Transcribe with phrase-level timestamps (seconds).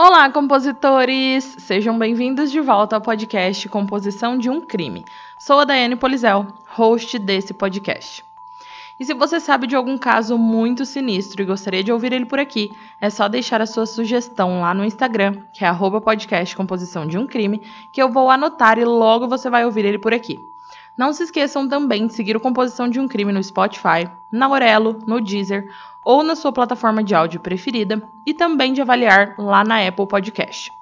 [0.00, 1.56] Olá, compositores!
[1.58, 5.04] Sejam bem-vindos de volta ao podcast Composição de um Crime.
[5.40, 8.24] Sou a Daiane Polizel, host desse podcast.
[9.00, 12.38] E se você sabe de algum caso muito sinistro e gostaria de ouvir ele por
[12.38, 15.74] aqui, é só deixar a sua sugestão lá no Instagram, que é
[16.56, 17.60] Composição de um Crime,
[17.92, 20.38] que eu vou anotar e logo você vai ouvir ele por aqui.
[20.98, 24.98] Não se esqueçam também de seguir o Composição de um Crime no Spotify, na Orelo,
[25.06, 25.72] no Deezer
[26.04, 30.72] ou na sua plataforma de áudio preferida e também de avaliar lá na Apple Podcast.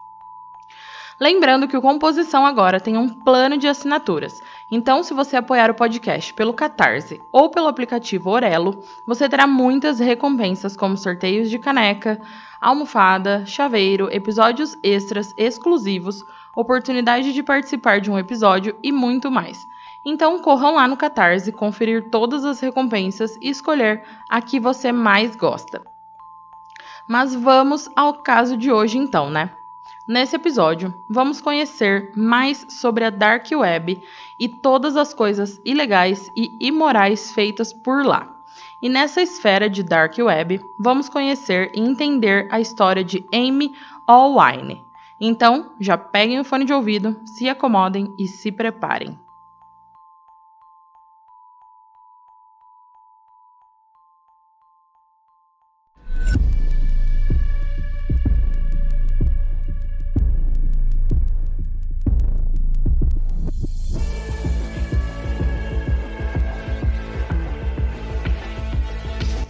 [1.21, 4.43] Lembrando que o Composição agora tem um plano de assinaturas.
[4.71, 9.99] Então, se você apoiar o podcast pelo Catarse ou pelo aplicativo Orelo, você terá muitas
[9.99, 12.19] recompensas como sorteios de caneca,
[12.59, 19.69] almofada, chaveiro, episódios extras exclusivos, oportunidade de participar de um episódio e muito mais.
[20.09, 25.35] Então corram lá no Catarse, conferir todas as recompensas e escolher a que você mais
[25.35, 25.83] gosta.
[27.09, 29.51] Mas vamos ao caso de hoje então, né?
[30.07, 34.01] Nesse episódio, vamos conhecer mais sobre a Dark Web
[34.39, 38.33] e todas as coisas ilegais e imorais feitas por lá.
[38.81, 43.73] E nessa esfera de Dark Web, vamos conhecer e entender a história de Amy
[44.07, 44.85] Allwine.
[45.21, 49.26] Então, já peguem o fone de ouvido, se acomodem e se preparem.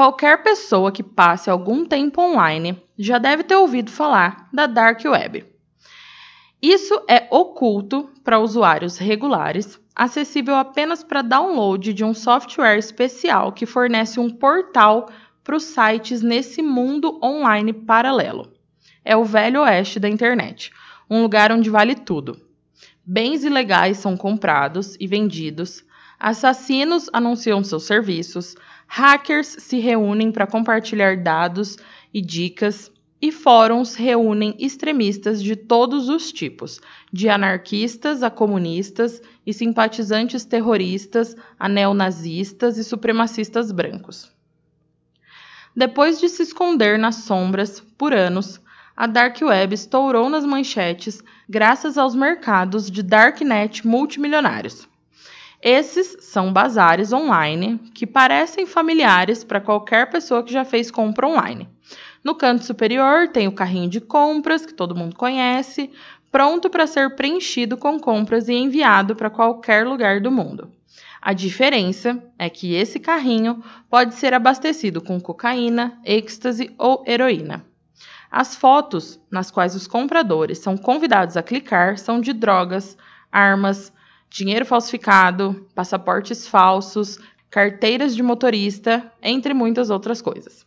[0.00, 5.44] Qualquer pessoa que passe algum tempo online já deve ter ouvido falar da Dark Web.
[6.62, 13.66] Isso é oculto para usuários regulares, acessível apenas para download de um software especial que
[13.66, 15.06] fornece um portal
[15.44, 18.50] para os sites nesse mundo online paralelo.
[19.04, 20.72] É o velho oeste da internet,
[21.10, 22.40] um lugar onde vale tudo.
[23.04, 25.84] Bens ilegais são comprados e vendidos,
[26.18, 28.54] assassinos anunciam seus serviços,
[28.92, 31.76] hackers se reúnem para compartilhar dados
[32.12, 32.90] e dicas,
[33.22, 36.80] e fóruns reúnem extremistas de todos os tipos,
[37.12, 44.32] de anarquistas a comunistas e simpatizantes terroristas a neonazistas e supremacistas brancos.
[45.76, 48.60] Depois de se esconder nas sombras por anos,
[48.96, 54.89] a Dark Web estourou nas manchetes graças aos mercados de darknet multimilionários.
[55.62, 61.68] Esses são bazares online que parecem familiares para qualquer pessoa que já fez compra online.
[62.24, 65.90] No canto superior tem o carrinho de compras, que todo mundo conhece,
[66.30, 70.70] pronto para ser preenchido com compras e enviado para qualquer lugar do mundo.
[71.20, 77.66] A diferença é que esse carrinho pode ser abastecido com cocaína, êxtase ou heroína.
[78.30, 82.96] As fotos nas quais os compradores são convidados a clicar são de drogas,
[83.30, 83.92] armas,
[84.30, 87.18] dinheiro falsificado, passaportes falsos,
[87.50, 90.64] carteiras de motorista, entre muitas outras coisas.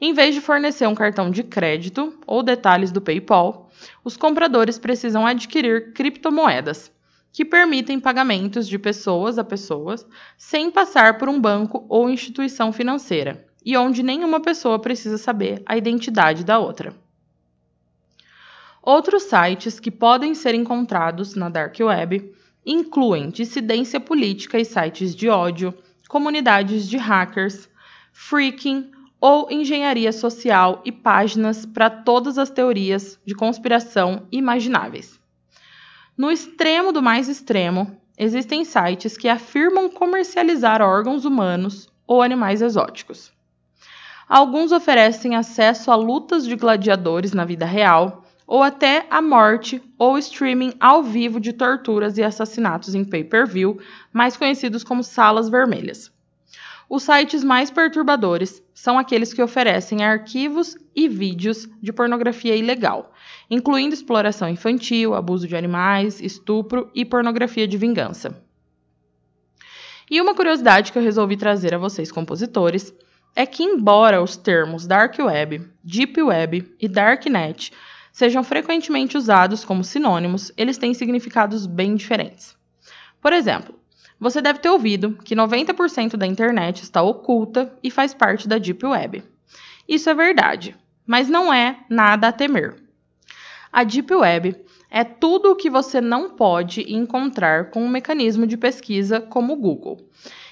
[0.00, 3.70] Em vez de fornecer um cartão de crédito ou detalhes do PayPal,
[4.04, 6.92] os compradores precisam adquirir criptomoedas,
[7.32, 10.04] que permitem pagamentos de pessoas a pessoas
[10.36, 15.76] sem passar por um banco ou instituição financeira, e onde nenhuma pessoa precisa saber a
[15.76, 16.94] identidade da outra.
[18.82, 22.32] Outros sites que podem ser encontrados na Dark Web
[22.64, 25.74] incluem dissidência política e sites de ódio,
[26.08, 27.68] comunidades de hackers,
[28.12, 28.90] freaking
[29.20, 35.18] ou engenharia social e páginas para todas as teorias de conspiração imagináveis.
[36.16, 43.32] No extremo do mais extremo, existem sites que afirmam comercializar órgãos humanos ou animais exóticos.
[44.28, 50.16] Alguns oferecem acesso a lutas de gladiadores na vida real ou até a morte ou
[50.16, 53.78] streaming ao vivo de torturas e assassinatos em pay-per-view,
[54.10, 56.10] mais conhecidos como salas vermelhas.
[56.88, 63.12] Os sites mais perturbadores são aqueles que oferecem arquivos e vídeos de pornografia ilegal,
[63.50, 68.42] incluindo exploração infantil, abuso de animais, estupro e pornografia de vingança.
[70.10, 72.94] E uma curiosidade que eu resolvi trazer a vocês, compositores,
[73.36, 77.72] é que, embora os termos Dark Web, Deep Web e Darknet
[78.18, 82.56] sejam frequentemente usados como sinônimos, eles têm significados bem diferentes.
[83.22, 83.78] Por exemplo,
[84.18, 88.84] você deve ter ouvido que 90% da internet está oculta e faz parte da Deep
[88.84, 89.22] Web.
[89.88, 90.76] Isso é verdade,
[91.06, 92.74] mas não é nada a temer.
[93.72, 94.56] A Deep Web
[94.90, 99.56] é tudo o que você não pode encontrar com um mecanismo de pesquisa como o
[99.56, 100.08] Google.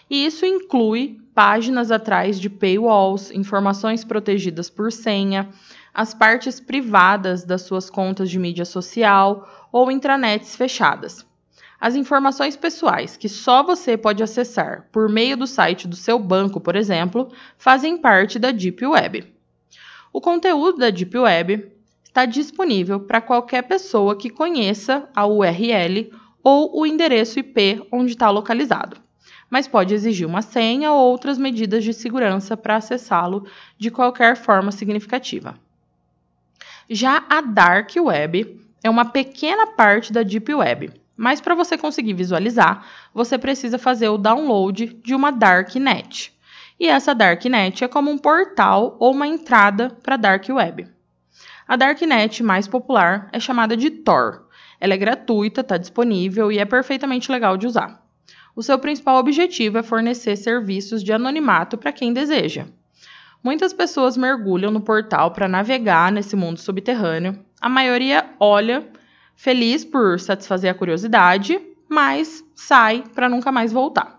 [0.09, 5.49] E isso inclui páginas atrás de paywalls, informações protegidas por senha,
[5.97, 11.25] as partes privadas das suas contas de mídia social ou intranets fechadas.
[11.81, 16.61] As informações pessoais que só você pode acessar por meio do site do seu banco,
[16.61, 19.33] por exemplo, fazem parte da Deep Web.
[20.13, 21.73] O conteúdo da Deep Web
[22.05, 26.13] está disponível para qualquer pessoa que conheça a URL
[26.45, 28.99] ou o endereço IP onde está localizado,
[29.49, 33.47] mas pode exigir uma senha ou outras medidas de segurança para acessá-lo
[33.79, 35.59] de qualquer forma significativa.
[36.89, 42.13] Já a Dark Web é uma pequena parte da Deep Web mas para você conseguir
[42.13, 46.33] visualizar, você precisa fazer o download de uma darknet.
[46.79, 50.87] E essa darknet é como um portal ou uma entrada para a dark web.
[51.67, 54.47] A darknet mais popular é chamada de Tor.
[54.79, 58.05] Ela é gratuita, está disponível e é perfeitamente legal de usar.
[58.55, 62.67] O seu principal objetivo é fornecer serviços de anonimato para quem deseja.
[63.47, 67.39] Muitas pessoas mergulham no portal para navegar nesse mundo subterrâneo.
[67.61, 68.91] A maioria olha
[69.37, 71.57] feliz por satisfazer a curiosidade,
[71.89, 74.19] mas sai para nunca mais voltar.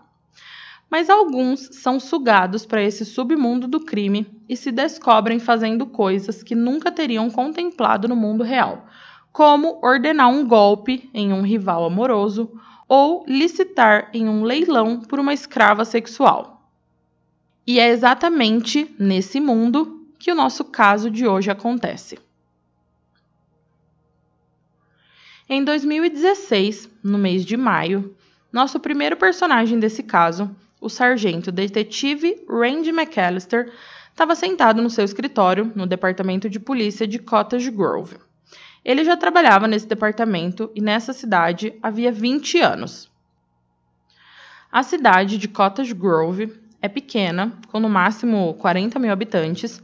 [0.90, 6.54] Mas alguns são sugados para esse submundo do crime e se descobrem fazendo coisas que
[6.54, 8.86] nunca teriam contemplado no mundo real,
[9.30, 12.50] como ordenar um golpe em um rival amoroso
[12.88, 16.57] ou licitar em um leilão por uma escrava sexual.
[17.68, 22.18] E é exatamente nesse mundo que o nosso caso de hoje acontece.
[25.46, 28.16] Em 2016, no mês de maio,
[28.50, 30.50] nosso primeiro personagem desse caso,
[30.80, 33.70] o sargento detetive Randy McAllister,
[34.10, 38.16] estava sentado no seu escritório no departamento de polícia de Cottage Grove.
[38.82, 43.12] Ele já trabalhava nesse departamento e nessa cidade havia 20 anos.
[44.72, 49.82] A cidade de Cottage Grove é pequena, com no máximo 40 mil habitantes,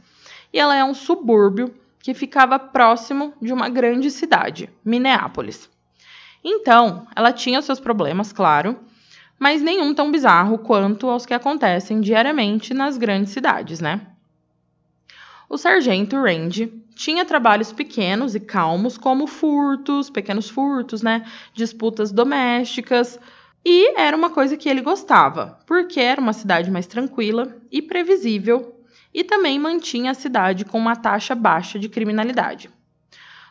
[0.51, 5.69] e ela é um subúrbio que ficava próximo de uma grande cidade, Minneapolis.
[6.43, 8.79] Então, ela tinha seus problemas, claro,
[9.39, 14.01] mas nenhum tão bizarro quanto aos que acontecem diariamente nas grandes cidades, né?
[15.49, 21.25] O sargento Randy tinha trabalhos pequenos e calmos, como furtos, pequenos furtos, né?
[21.53, 23.19] Disputas domésticas.
[23.67, 28.79] E era uma coisa que ele gostava, porque era uma cidade mais tranquila e previsível
[29.11, 32.69] e também mantinha a cidade com uma taxa baixa de criminalidade.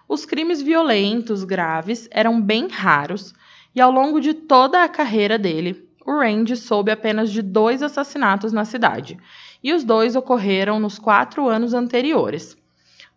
[0.08, 3.34] Os crimes violentos graves eram bem raros
[3.74, 8.52] e ao longo de toda a carreira dele, o Randy soube apenas de dois assassinatos
[8.52, 9.18] na cidade,
[9.62, 12.56] e os dois ocorreram nos quatro anos anteriores.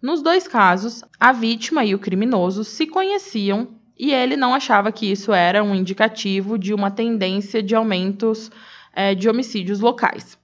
[0.02, 5.12] Nos dois casos, a vítima e o criminoso se conheciam e ele não achava que
[5.12, 8.51] isso era um indicativo de uma tendência de aumentos
[8.94, 10.38] é, de homicídios locais.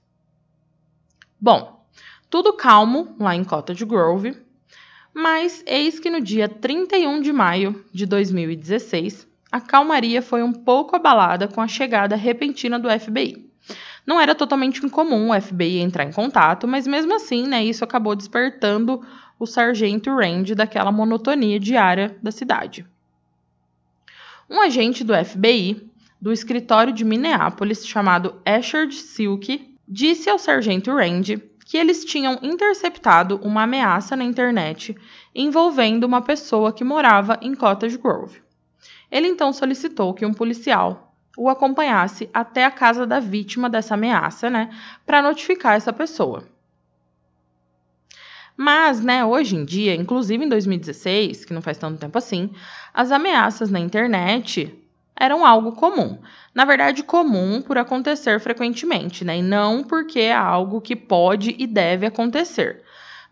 [1.40, 1.84] Bom,
[2.30, 4.36] tudo calmo lá em Cottage Grove,
[5.12, 10.96] mas eis que no dia 31 de maio de 2016, a calmaria foi um pouco
[10.96, 13.48] abalada com a chegada repentina do FBI.
[14.06, 18.16] Não era totalmente incomum o FBI entrar em contato, mas mesmo assim, né, isso acabou
[18.16, 19.00] despertando
[19.38, 22.84] o sargento Rand daquela monotonia diária da cidade.
[24.48, 31.40] Um agente do FBI, do escritório de Minneapolis, chamado Asher Silk, disse ao sargento Rand
[31.64, 34.94] que eles tinham interceptado uma ameaça na internet
[35.34, 38.42] envolvendo uma pessoa que morava em Cottage Grove.
[39.10, 44.50] Ele então solicitou que um policial o acompanhasse até a casa da vítima dessa ameaça,
[44.50, 44.70] né,
[45.06, 46.44] para notificar essa pessoa.
[48.56, 52.50] Mas, né, hoje em dia, inclusive em 2016, que não faz tanto tempo assim,
[52.92, 54.72] as ameaças na internet
[55.16, 56.18] eram algo comum.
[56.54, 59.38] Na verdade, comum por acontecer frequentemente, né?
[59.38, 62.82] E não porque é algo que pode e deve acontecer.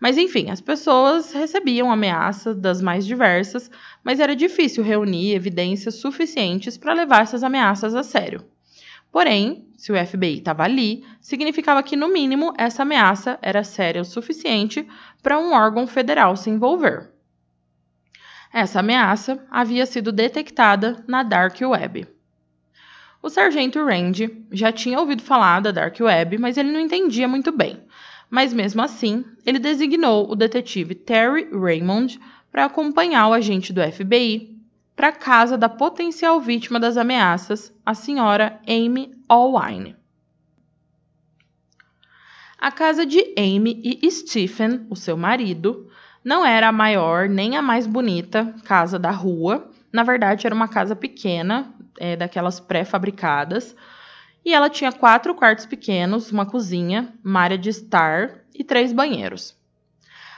[0.01, 3.71] Mas enfim, as pessoas recebiam ameaças das mais diversas,
[4.03, 8.45] mas era difícil reunir evidências suficientes para levar essas ameaças a sério.
[9.13, 14.07] Porém, se o FBI estava ali, significava que, no mínimo, essa ameaça era séria o
[14.07, 14.89] suficiente
[15.23, 17.11] para um órgão federal se envolver.
[18.51, 22.07] Essa ameaça havia sido detectada na Dark Web.
[23.23, 27.53] O sargento Randy já tinha ouvido falar da Dark Web, mas ele não entendia muito
[27.53, 27.81] bem.
[28.31, 32.19] Mas mesmo assim, ele designou o detetive Terry Raymond
[32.51, 34.53] para acompanhar o agente do FBI
[35.03, 39.97] para a casa da potencial vítima das ameaças, a senhora Amy Allwine.
[42.57, 45.91] A casa de Amy e Stephen, o seu marido,
[46.25, 49.69] não era a maior nem a mais bonita casa da rua.
[49.93, 53.75] Na verdade, era uma casa pequena, é, daquelas pré-fabricadas.
[54.45, 59.59] E ela tinha quatro quartos pequenos, uma cozinha, uma área de estar e três banheiros.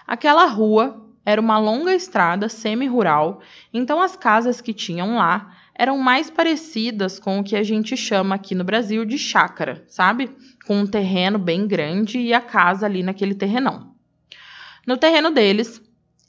[0.06, 3.40] Aquela rua era uma longa estrada semi-rural,
[3.73, 8.37] então as casas que tinham lá eram mais parecidas com o que a gente chama
[8.37, 10.31] aqui no Brasil de chácara, sabe?
[10.66, 13.93] Com um terreno bem grande e a casa ali naquele terrenão.
[14.87, 15.83] No terreno deles,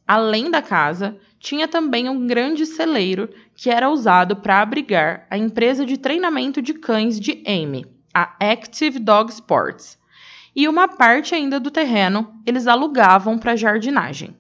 [0.08, 5.86] além da casa, tinha também um grande celeiro que era usado para abrigar a empresa
[5.86, 10.00] de treinamento de cães de Amy, a Active Dog Sports.
[10.56, 14.36] E uma parte ainda do terreno eles alugavam para jardinagem.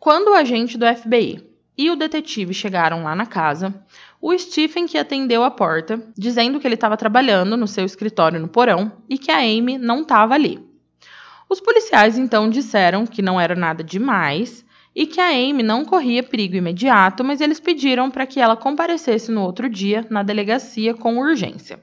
[0.00, 3.84] Quando o agente do FBI e o detetive chegaram lá na casa,
[4.18, 8.48] o Stephen que atendeu a porta, dizendo que ele estava trabalhando no seu escritório no
[8.48, 10.58] porão e que a Amy não estava ali.
[11.50, 14.64] Os policiais então disseram que não era nada demais
[14.96, 19.30] e que a Amy não corria perigo imediato, mas eles pediram para que ela comparecesse
[19.30, 21.78] no outro dia na delegacia com urgência.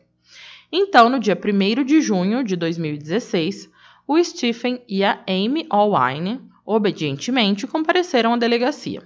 [0.71, 3.69] Então, no dia 1 de junho de 2016,
[4.07, 9.01] o Stephen e a Amy Allwine obedientemente compareceram à delegacia.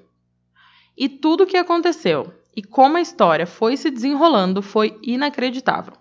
[0.97, 5.93] E tudo o que aconteceu e como a história foi se desenrolando foi inacreditável.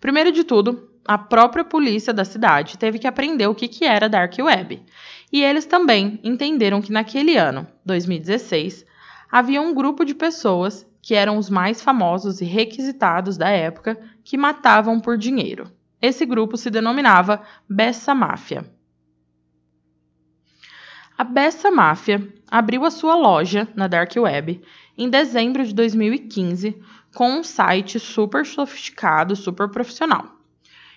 [0.00, 4.08] Primeiro de tudo, a própria polícia da cidade teve que aprender o que, que era
[4.08, 4.82] Dark Web.
[5.32, 8.84] E eles também entenderam que naquele ano, 2016,
[9.30, 14.36] havia um grupo de pessoas que eram os mais famosos e requisitados da época que
[14.36, 15.70] matavam por dinheiro.
[16.02, 18.75] Esse grupo se denominava Bessa Máfia.
[21.18, 24.60] A Bessa Máfia abriu a sua loja na Dark Web
[24.98, 26.78] em dezembro de 2015
[27.14, 30.26] com um site super sofisticado, super profissional.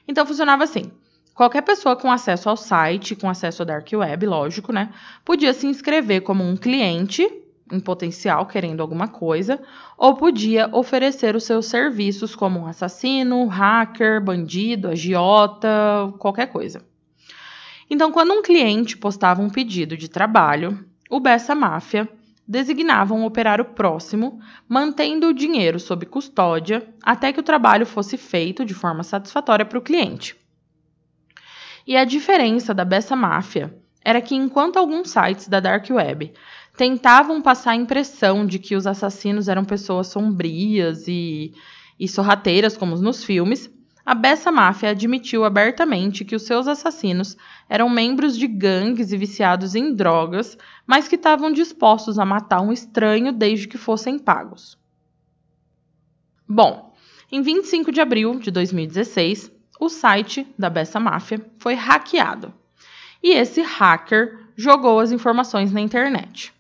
[0.06, 0.92] Então funcionava assim:
[1.34, 5.68] qualquer pessoa com acesso ao site, com acesso à Dark Web, lógico, né, podia se
[5.68, 7.26] inscrever como um cliente
[7.72, 9.58] em potencial querendo alguma coisa,
[9.98, 16.82] ou podia oferecer os seus serviços como um assassino, hacker, bandido, agiota, qualquer coisa.
[17.90, 22.08] Então, quando um cliente postava um pedido de trabalho, o Bessa Máfia
[22.48, 28.66] designava um operário próximo, mantendo o dinheiro sob custódia até que o trabalho fosse feito
[28.66, 30.36] de forma satisfatória para o cliente.
[31.86, 36.34] E a diferença da Bessa Máfia era que, enquanto alguns sites da Dark Web
[36.78, 41.54] tentavam passar a impressão de que os assassinos eram pessoas sombrias e,
[42.00, 43.70] e sorrateiras, como nos filmes,
[44.10, 47.38] a Bessa Máfia admitiu abertamente que os seus assassinos
[47.70, 52.74] eram membros de gangues e viciados em drogas, mas que estavam dispostos a matar um
[52.74, 54.80] estranho desde que fossem pagos.
[56.48, 56.92] Bom,
[57.32, 62.52] em 25 de abril de 2016, o site da Bessa Máfia foi hackeado.
[63.22, 66.52] E esse hacker jogou as informações na internet.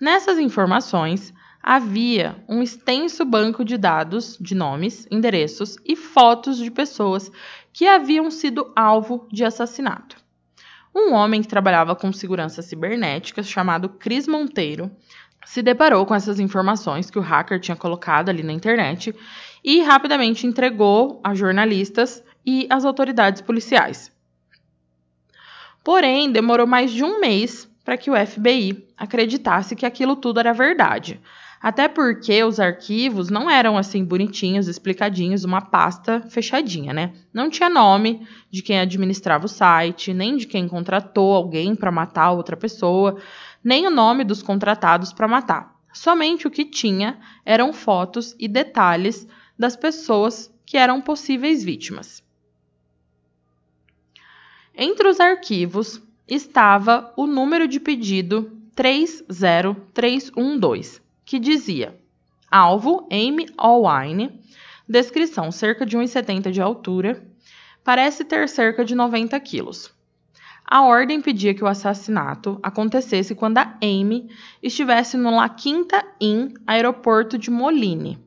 [0.00, 1.30] Nessas informações,
[1.66, 7.32] havia um extenso banco de dados de nomes, endereços e fotos de pessoas
[7.72, 10.22] que haviam sido alvo de assassinato.
[10.94, 14.90] Um homem que trabalhava com segurança cibernética, chamado Cris Monteiro,
[15.46, 19.14] se deparou com essas informações que o hacker tinha colocado ali na internet
[19.64, 24.12] e rapidamente entregou a jornalistas e às autoridades policiais.
[25.82, 30.52] Porém, demorou mais de um mês para que o FBI acreditasse que aquilo tudo era
[30.52, 31.20] verdade,
[31.64, 37.14] até porque os arquivos não eram assim bonitinhos, explicadinhos, uma pasta fechadinha, né?
[37.32, 42.32] Não tinha nome de quem administrava o site, nem de quem contratou alguém para matar
[42.32, 43.16] outra pessoa,
[43.64, 45.74] nem o nome dos contratados para matar.
[45.90, 49.26] Somente o que tinha eram fotos e detalhes
[49.58, 52.22] das pessoas que eram possíveis vítimas.
[54.76, 61.98] Entre os arquivos estava o número de pedido 30312 que dizia:
[62.50, 64.40] alvo Amy Allwine,
[64.88, 67.26] descrição cerca de 1,70 de altura,
[67.82, 69.92] parece ter cerca de 90 quilos.
[70.66, 74.30] A ordem pedia que o assassinato acontecesse quando a Amy
[74.62, 78.18] estivesse no La Quinta Inn, aeroporto de Moline.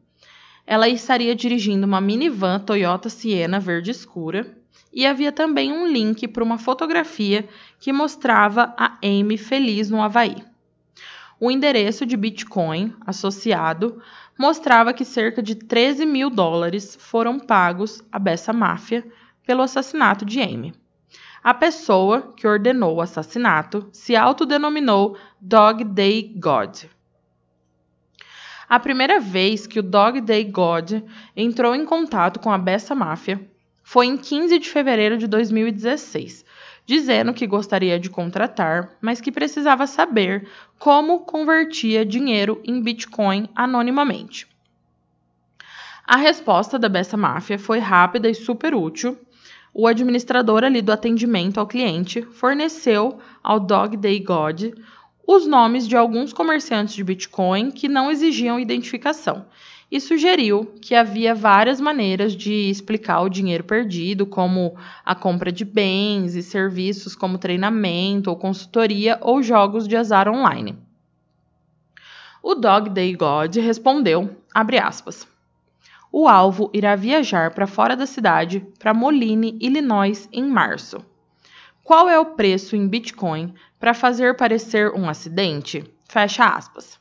[0.65, 4.55] ela estaria dirigindo uma minivan Toyota Siena verde escura
[4.93, 7.47] e havia também um link para uma fotografia
[7.79, 10.35] que mostrava a Amy feliz no Havaí.
[11.39, 14.01] O endereço de Bitcoin associado
[14.37, 19.05] mostrava que cerca de 13 mil dólares foram pagos à Bessa Máfia
[19.45, 20.73] pelo assassinato de Amy.
[21.43, 26.85] A pessoa que ordenou o assassinato se autodenominou Dog Day God.
[28.67, 31.03] A primeira vez que o Dog Day God
[31.35, 33.39] entrou em contato com a Bessa Máfia
[33.81, 36.43] foi em 15 de fevereiro de 2016,
[36.87, 40.47] dizendo que gostaria de contratar, mas que precisava saber
[40.79, 44.47] como convertia dinheiro em Bitcoin anonimamente.
[46.05, 49.19] A resposta da Bessa Máfia foi rápida e super útil.
[49.73, 54.71] O administrador ali do atendimento ao cliente forneceu ao Dog Day God
[55.27, 59.45] os nomes de alguns comerciantes de Bitcoin que não exigiam identificação
[59.89, 64.75] e sugeriu que havia várias maneiras de explicar o dinheiro perdido, como
[65.05, 70.77] a compra de bens e serviços como treinamento ou consultoria ou jogos de azar online.
[72.43, 75.27] O Dog Day God respondeu, aspas,
[76.11, 81.03] o alvo irá viajar para fora da cidade, para Moline, Illinois, em março.
[81.83, 85.83] Qual é o preço em Bitcoin para fazer parecer um acidente?
[86.07, 86.99] Fecha aspas.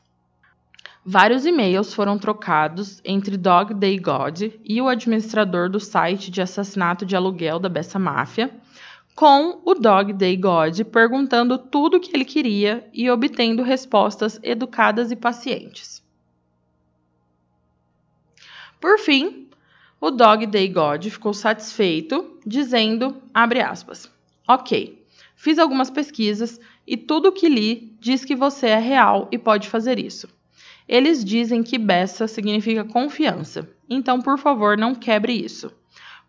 [1.09, 7.05] Vários e-mails foram trocados entre Dog Day God e o administrador do site de assassinato
[7.05, 8.53] de aluguel da Bessa Máfia,
[9.15, 15.09] com o Dog Day God perguntando tudo o que ele queria e obtendo respostas educadas
[15.09, 16.03] e pacientes.
[18.77, 19.47] Por fim,
[20.01, 24.11] o Dog Day God ficou satisfeito, dizendo, aspas,
[24.45, 25.01] ok,
[25.37, 29.69] fiz algumas pesquisas e tudo o que li diz que você é real e pode
[29.69, 30.35] fazer isso.
[30.87, 35.71] Eles dizem que Bessa significa confiança, então por favor não quebre isso.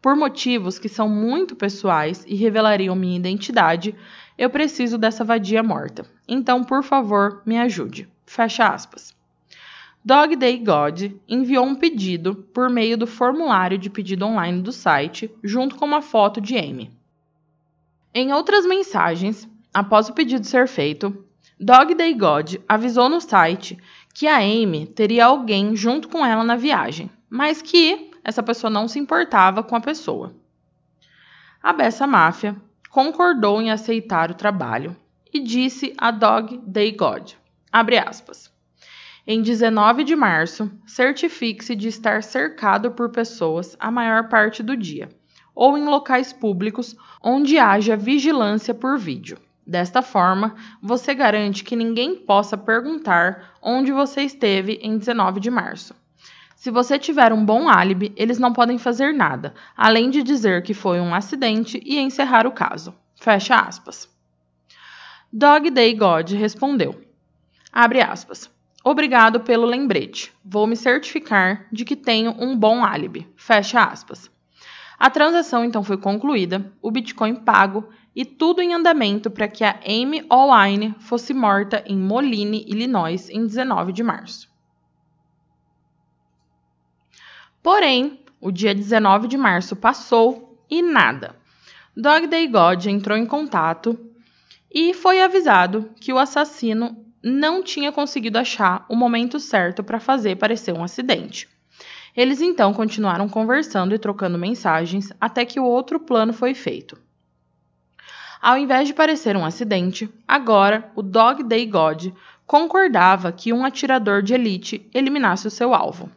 [0.01, 3.95] Por motivos que são muito pessoais e revelariam minha identidade,
[4.37, 6.07] eu preciso dessa vadia morta.
[6.27, 8.09] Então, por favor, me ajude.
[8.25, 9.17] Fecha aspas.
[10.05, 15.31] Dog Day God enviou um pedido por meio do formulário de pedido online do site,
[15.43, 16.93] junto com uma foto de Amy.
[18.15, 21.25] Em outras mensagens, após o pedido ser feito,
[21.61, 23.77] Dog Day God avisou no site
[24.19, 28.89] que a Amy teria alguém junto com ela na viagem, mas que essa pessoa não
[28.89, 30.35] se importava com a pessoa.
[31.63, 32.57] A Bessa Máfia
[32.91, 34.97] concordou em aceitar o trabalho
[35.33, 37.35] e disse a Dog Day God,
[37.73, 38.53] aspas,
[39.25, 45.09] em 19 de março, certifique-se de estar cercado por pessoas a maior parte do dia,
[45.55, 49.39] ou em locais públicos onde haja vigilância por vídeo.
[49.69, 55.95] Desta forma, você garante que ninguém possa perguntar onde você esteve em 19 de março.
[56.57, 60.73] Se você tiver um bom álibi, eles não podem fazer nada, além de dizer que
[60.73, 62.95] foi um acidente e encerrar o caso.
[63.15, 64.09] Fecha aspas.
[65.31, 66.99] Dog Day God respondeu:
[67.71, 68.51] Abre aspas.
[68.83, 70.33] Obrigado pelo lembrete.
[70.43, 73.29] Vou me certificar de que tenho um bom álibi.
[73.37, 74.31] Fecha aspas.
[74.99, 79.79] A transação então foi concluída, o Bitcoin pago e tudo em andamento para que a
[79.87, 84.51] Amy Allwine fosse morta em Moline, Illinois, em 19 de março.
[87.63, 91.37] Porém, o dia 19 de março passou e nada.
[91.97, 93.97] Dog Day God entrou em contato
[94.73, 100.37] e foi avisado que o assassino não tinha conseguido achar o momento certo para fazer
[100.37, 101.49] parecer um acidente.
[102.19, 106.99] Eles então continuaram conversando e trocando mensagens até que o outro plano foi feito.
[108.43, 112.09] Ao invés de parecer um acidente, agora o Dog Day God
[112.45, 116.11] concordava que um atirador de elite eliminasse o seu alvo.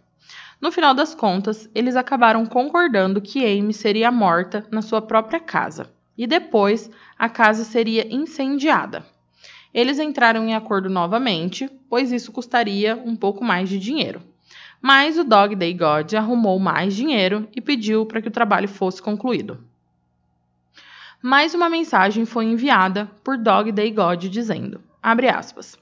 [0.59, 5.93] No final das contas, eles acabaram concordando que Amy seria morta na sua própria casa
[6.17, 9.05] e depois a casa seria incendiada.
[9.71, 14.30] Eles entraram em acordo novamente, pois isso custaria um pouco mais de dinheiro.
[14.81, 19.01] Mas o Dog Day God arrumou mais dinheiro e pediu para que o trabalho fosse
[19.01, 19.71] concluído
[21.23, 25.77] mais uma mensagem foi enviada por Dog Day God dizendo, aspas,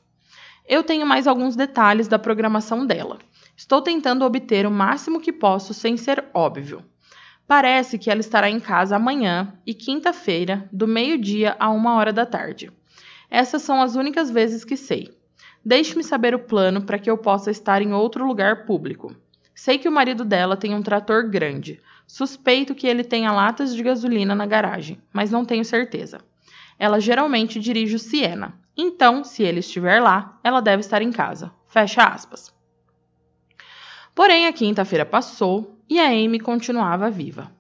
[0.68, 3.18] eu tenho mais alguns detalhes da programação dela.
[3.56, 6.84] Estou tentando obter o máximo que posso sem ser óbvio.
[7.48, 12.26] Parece que ela estará em casa amanhã e quinta-feira, do meio-dia a uma hora da
[12.26, 12.70] tarde.
[13.30, 15.18] Essas são as únicas vezes que sei.
[15.70, 19.16] Deixe-me saber o plano para que eu possa estar em outro lugar público.
[19.54, 21.80] Sei que o marido dela tem um trator grande.
[22.08, 26.22] Suspeito que ele tenha latas de gasolina na garagem, mas não tenho certeza.
[26.80, 31.52] Ela geralmente dirige o Siena, então, se ele estiver lá, ela deve estar em casa.
[31.68, 32.52] Fecha aspas.
[34.16, 37.52] Porém, a quinta-feira passou e a Amy continuava viva.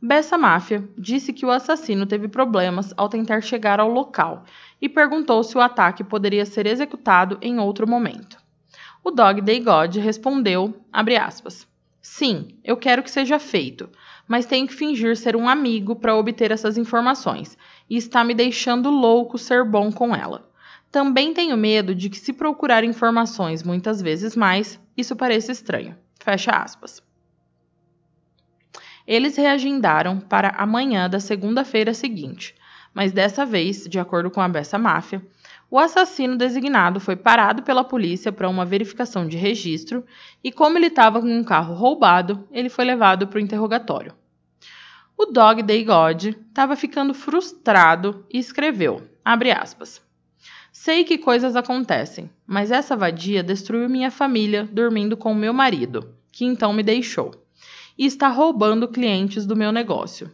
[0.00, 4.44] Bessa Máfia disse que o assassino teve problemas ao tentar chegar ao local
[4.80, 8.38] e perguntou se o ataque poderia ser executado em outro momento.
[9.02, 11.66] O Dog Day God respondeu, aspas,
[12.00, 13.88] Sim, eu quero que seja feito,
[14.28, 17.58] mas tenho que fingir ser um amigo para obter essas informações,
[17.90, 20.48] e está me deixando louco ser bom com ela.
[20.92, 25.96] Também tenho medo de que se procurar informações muitas vezes mais, isso pareça estranho.
[26.20, 27.07] Fecha aspas.
[29.08, 32.54] Eles reagendaram para amanhã da segunda-feira seguinte,
[32.92, 35.26] mas dessa vez, de acordo com a Bessa Máfia,
[35.70, 40.04] o assassino designado foi parado pela polícia para uma verificação de registro
[40.44, 44.12] e, como ele estava com um carro roubado, ele foi levado para o interrogatório.
[45.16, 50.02] O Dog Day God estava ficando frustrado e escreveu, aspas,
[50.70, 56.44] Sei que coisas acontecem, mas essa vadia destruiu minha família dormindo com meu marido, que
[56.44, 57.47] então me deixou
[57.98, 60.30] e está roubando clientes do meu negócio.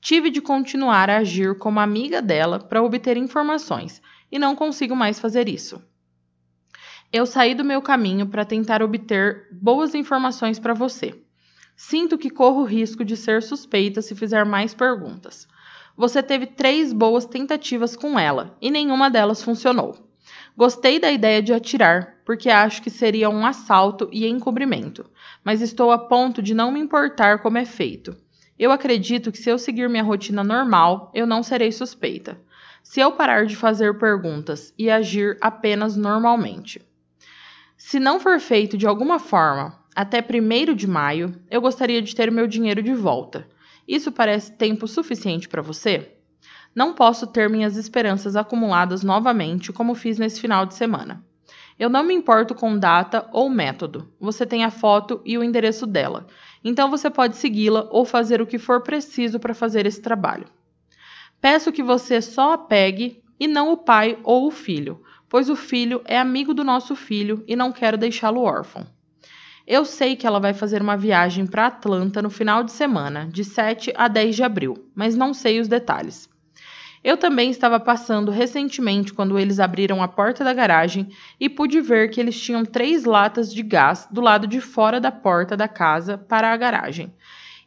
[0.00, 5.18] Tive de continuar a agir como amiga dela para obter informações e não consigo mais
[5.18, 5.82] fazer isso.
[7.12, 11.20] Eu saí do meu caminho para tentar obter boas informações para você.
[11.76, 15.48] Sinto que corro o risco de ser suspeita se fizer mais perguntas.
[15.96, 20.09] Você teve três boas tentativas com ela e nenhuma delas funcionou.
[20.60, 25.08] Gostei da ideia de atirar, porque acho que seria um assalto e encobrimento,
[25.42, 28.14] mas estou a ponto de não me importar como é feito.
[28.58, 32.38] Eu acredito que se eu seguir minha rotina normal, eu não serei suspeita.
[32.82, 36.82] Se eu parar de fazer perguntas e agir apenas normalmente.
[37.74, 42.30] Se não for feito de alguma forma até 1 de maio, eu gostaria de ter
[42.30, 43.48] meu dinheiro de volta.
[43.88, 46.19] Isso parece tempo suficiente para você?
[46.74, 51.24] Não posso ter minhas esperanças acumuladas novamente como fiz nesse final de semana.
[51.78, 54.12] Eu não me importo com data ou método.
[54.20, 56.26] Você tem a foto e o endereço dela.
[56.62, 60.46] Então você pode segui-la ou fazer o que for preciso para fazer esse trabalho.
[61.40, 65.56] Peço que você só a pegue e não o pai ou o filho, pois o
[65.56, 68.86] filho é amigo do nosso filho e não quero deixá-lo órfão.
[69.66, 73.42] Eu sei que ela vai fazer uma viagem para Atlanta no final de semana, de
[73.42, 76.28] 7 a 10 de abril, mas não sei os detalhes.
[77.02, 81.08] Eu também estava passando recentemente quando eles abriram a porta da garagem
[81.38, 85.10] e pude ver que eles tinham três latas de gás do lado de fora da
[85.10, 87.12] porta da casa para a garagem,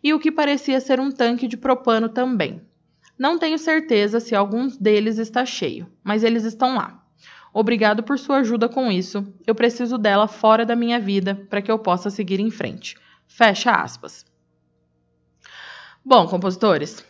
[0.04, 2.62] e o que parecia ser um tanque de propano também.
[3.18, 7.04] Não tenho certeza se algum deles está cheio, mas eles estão lá.
[7.54, 9.26] Obrigado por sua ajuda com isso.
[9.46, 12.98] Eu preciso dela fora da minha vida para que eu possa seguir em frente.
[13.28, 14.26] Fecha aspas.
[16.04, 17.06] Bom, compositores,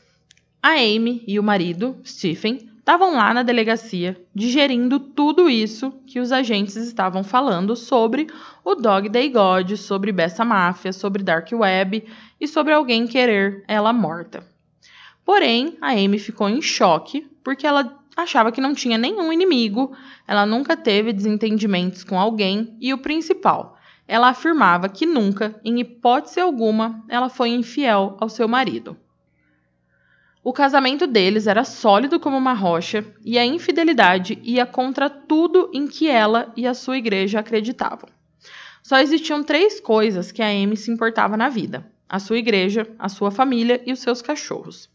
[0.64, 6.32] a Amy e o marido, Stephen, estavam lá na delegacia digerindo tudo isso que os
[6.32, 8.28] agentes estavam falando sobre
[8.64, 12.06] o Dog Day God, sobre Bessa Máfia, sobre Dark Web
[12.40, 14.42] e sobre alguém querer ela morta.
[15.26, 19.94] Porém, a Amy ficou em choque porque ela achava que não tinha nenhum inimigo,
[20.26, 26.40] ela nunca teve desentendimentos com alguém e o principal, ela afirmava que nunca, em hipótese
[26.40, 28.96] alguma, ela foi infiel ao seu marido.
[30.46, 35.88] O casamento deles era sólido como uma rocha e a infidelidade ia contra tudo em
[35.88, 38.10] que ela e a sua igreja acreditavam.
[38.82, 43.08] Só existiam três coisas que a Amy se importava na vida: a sua igreja, a
[43.08, 44.90] sua família e os seus cachorros.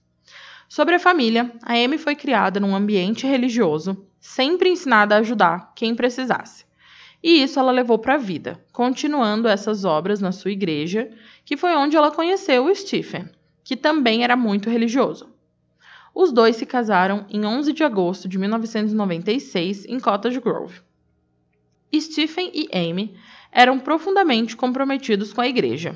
[0.69, 5.95] Sobre a família, a Amy foi criada num ambiente religioso, sempre ensinada a ajudar quem
[5.95, 6.67] precisasse.
[7.23, 11.11] E isso ela levou para a vida, continuando essas obras na sua igreja,
[11.43, 13.31] que foi onde ela conheceu o Stephen,
[13.65, 15.38] que também era muito religioso.
[16.21, 20.81] Os dois se casaram em 11 de agosto de 1996 em Cottage Grove.
[21.95, 23.15] Stephen e Amy
[23.53, 25.95] eram profundamente comprometidos com a igreja.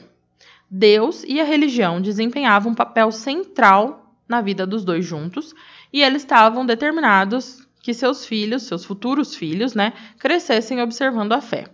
[0.70, 5.56] Deus e a religião desempenhavam um papel central na vida dos dois juntos
[5.92, 11.66] e eles estavam determinados que seus filhos, seus futuros filhos, né, crescessem observando a fé.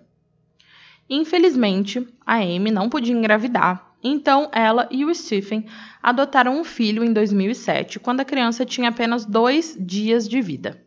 [1.06, 5.66] Infelizmente, a Amy não podia engravidar então, ela e o Stephen
[6.02, 10.80] adotaram um filho em 2007, quando a criança tinha apenas dois dias de vida.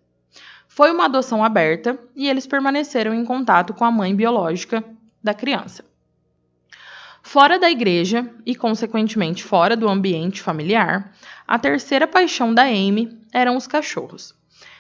[0.68, 4.84] Foi uma adoção aberta e eles permaneceram em contato com a mãe biológica
[5.22, 5.84] da criança.
[7.22, 11.14] Fora da igreja e, consequentemente, fora do ambiente familiar,
[11.48, 14.34] a terceira paixão da Amy eram os cachorros.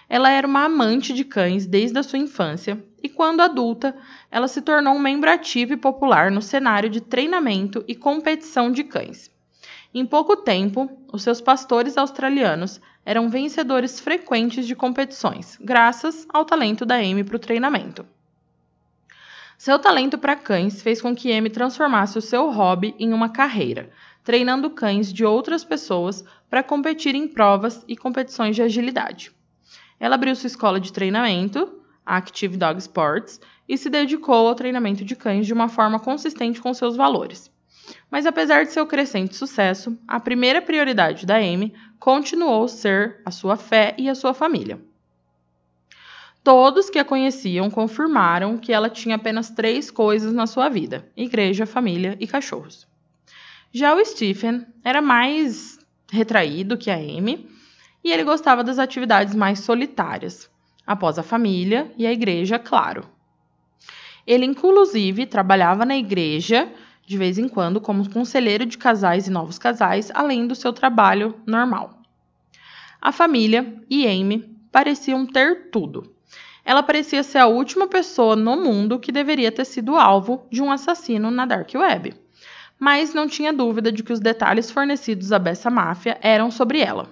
[0.09, 3.95] Ela era uma amante de cães desde a sua infância e, quando adulta,
[4.29, 8.83] ela se tornou um membro ativo e popular no cenário de treinamento e competição de
[8.83, 9.31] cães.
[9.93, 16.85] Em pouco tempo, os seus pastores australianos eram vencedores frequentes de competições, graças ao talento
[16.85, 18.05] da Amy para o treinamento.
[19.57, 23.89] Seu talento para cães fez com que Amy transformasse o seu hobby em uma carreira,
[24.23, 29.31] treinando cães de outras pessoas para competir em provas e competições de agilidade.
[29.99, 35.15] Ela abriu sua escola de treinamento, Active Dog Sports, e se dedicou ao treinamento de
[35.15, 37.49] cães de uma forma consistente com seus valores.
[38.09, 43.55] Mas apesar de seu crescente sucesso, a primeira prioridade da Amy continuou ser a sua
[43.55, 44.81] fé e a sua família.
[46.43, 51.65] Todos que a conheciam confirmaram que ela tinha apenas três coisas na sua vida: igreja,
[51.65, 52.87] família e cachorros.
[53.71, 55.79] Já o Stephen era mais
[56.11, 57.49] retraído que a Amy
[58.03, 60.49] e ele gostava das atividades mais solitárias,
[60.91, 63.05] após a família e a igreja, claro.
[64.25, 66.71] Ele, inclusive, trabalhava na igreja
[67.05, 71.35] de vez em quando como conselheiro de casais e novos casais, além do seu trabalho
[71.45, 71.99] normal.
[73.01, 76.15] A família e Amy pareciam ter tudo.
[76.63, 80.71] Ela parecia ser a última pessoa no mundo que deveria ter sido alvo de um
[80.71, 82.13] assassino na Dark Web.
[82.79, 87.09] Mas não tinha dúvida de que os detalhes fornecidos a Bessa Máfia eram sobre ela.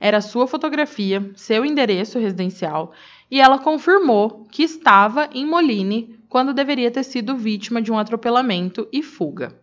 [0.00, 2.92] Era sua fotografia, seu endereço residencial,
[3.30, 8.88] e ela confirmou que estava em Moline quando deveria ter sido vítima de um atropelamento
[8.90, 9.60] e fuga.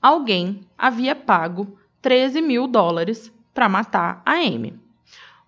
[0.00, 4.78] Alguém havia pago 13 mil dólares para matar a Amy.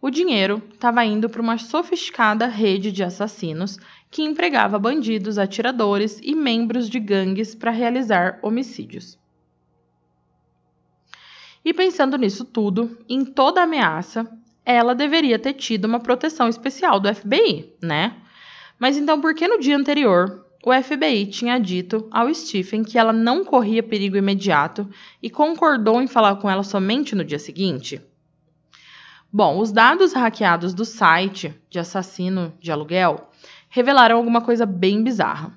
[0.00, 3.78] O dinheiro estava indo para uma sofisticada rede de assassinos
[4.10, 9.17] que empregava bandidos, atiradores e membros de gangues para realizar homicídios.
[11.68, 14.26] E pensando nisso tudo, em toda ameaça,
[14.64, 18.16] ela deveria ter tido uma proteção especial do FBI, né?
[18.78, 23.12] Mas então por que no dia anterior o FBI tinha dito ao Stephen que ela
[23.12, 24.88] não corria perigo imediato
[25.22, 28.00] e concordou em falar com ela somente no dia seguinte?
[29.31, 33.31] Bom, os dados hackeados do site de assassino de aluguel
[33.68, 35.52] revelaram alguma coisa bem bizarra.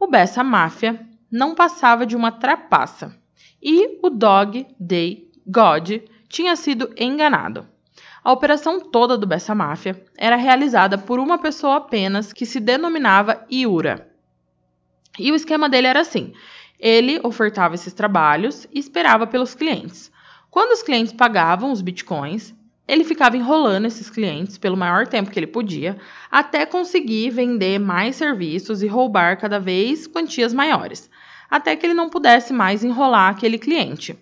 [0.00, 0.98] O Bessa Máfia
[1.30, 3.22] não passava de uma trapaça
[3.62, 7.66] e o Dog Day God tinha sido enganado.
[8.22, 13.44] A operação toda do Bessa Máfia era realizada por uma pessoa apenas que se denominava
[13.50, 14.08] Iura.
[15.18, 16.32] E o esquema dele era assim:
[16.80, 20.10] ele ofertava esses trabalhos e esperava pelos clientes.
[20.50, 22.54] Quando os clientes pagavam os bitcoins,
[22.86, 25.96] ele ficava enrolando esses clientes pelo maior tempo que ele podia,
[26.30, 31.10] até conseguir vender mais serviços e roubar cada vez quantias maiores,
[31.54, 34.18] até que ele não pudesse mais enrolar aquele cliente.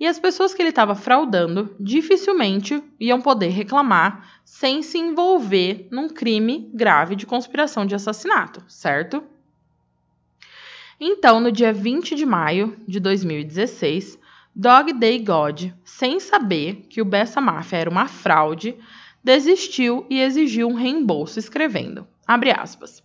[0.00, 6.08] E as pessoas que ele estava fraudando dificilmente iam poder reclamar sem se envolver num
[6.08, 9.22] crime grave de conspiração de assassinato, certo?
[10.98, 14.18] Então, no dia 20 de maio de 2016,
[14.56, 18.74] Dog Day God, sem saber que o Bessa Máfia era uma fraude,
[19.22, 23.02] desistiu e exigiu um reembolso, escrevendo: abre aspas.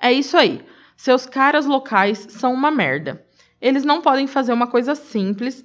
[0.00, 0.64] É isso aí.
[0.98, 3.24] Seus caras locais são uma merda.
[3.60, 5.64] Eles não podem fazer uma coisa simples,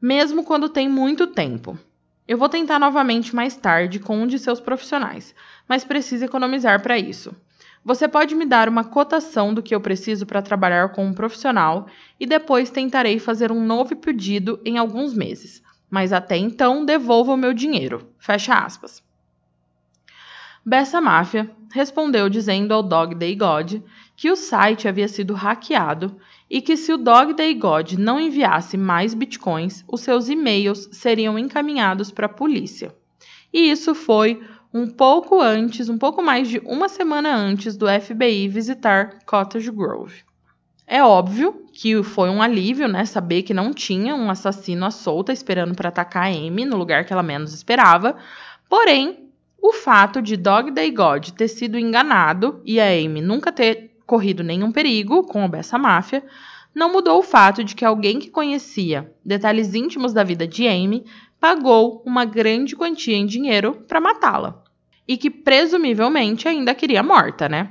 [0.00, 1.78] mesmo quando tem muito tempo.
[2.26, 5.36] Eu vou tentar novamente mais tarde com um de seus profissionais,
[5.68, 7.32] mas preciso economizar para isso.
[7.84, 11.86] Você pode me dar uma cotação do que eu preciso para trabalhar com um profissional
[12.18, 15.62] e depois tentarei fazer um novo pedido em alguns meses.
[15.88, 18.08] Mas até então devolva o meu dinheiro.
[18.18, 19.00] Fecha aspas.
[20.64, 23.80] Bessa Máfia respondeu dizendo ao Dog Day God
[24.16, 26.16] que o site havia sido hackeado
[26.48, 31.38] e que se o Dog Day God não enviasse mais bitcoins, os seus e-mails seriam
[31.38, 32.94] encaminhados para a polícia.
[33.52, 38.48] E isso foi um pouco antes, um pouco mais de uma semana antes do FBI
[38.48, 40.24] visitar Cottage Grove.
[40.86, 45.32] É óbvio que foi um alívio, né, saber que não tinha um assassino à solta
[45.32, 48.16] esperando para atacar a Amy no lugar que ela menos esperava.
[48.68, 53.91] Porém, o fato de Dog Day God ter sido enganado e a Amy nunca ter
[54.12, 56.22] corrido nenhum perigo com a Bessa Máfia
[56.74, 61.06] não mudou o fato de que alguém que conhecia detalhes íntimos da vida de Amy
[61.40, 64.62] pagou uma grande quantia em dinheiro para matá-la
[65.08, 67.70] e que presumivelmente ainda queria morta, né?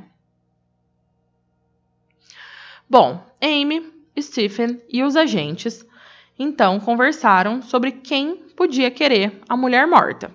[2.89, 5.85] Bom, Amy, Stephen e os agentes
[6.39, 10.33] então conversaram sobre quem podia querer a mulher morta,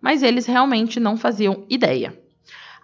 [0.00, 2.16] mas eles realmente não faziam ideia.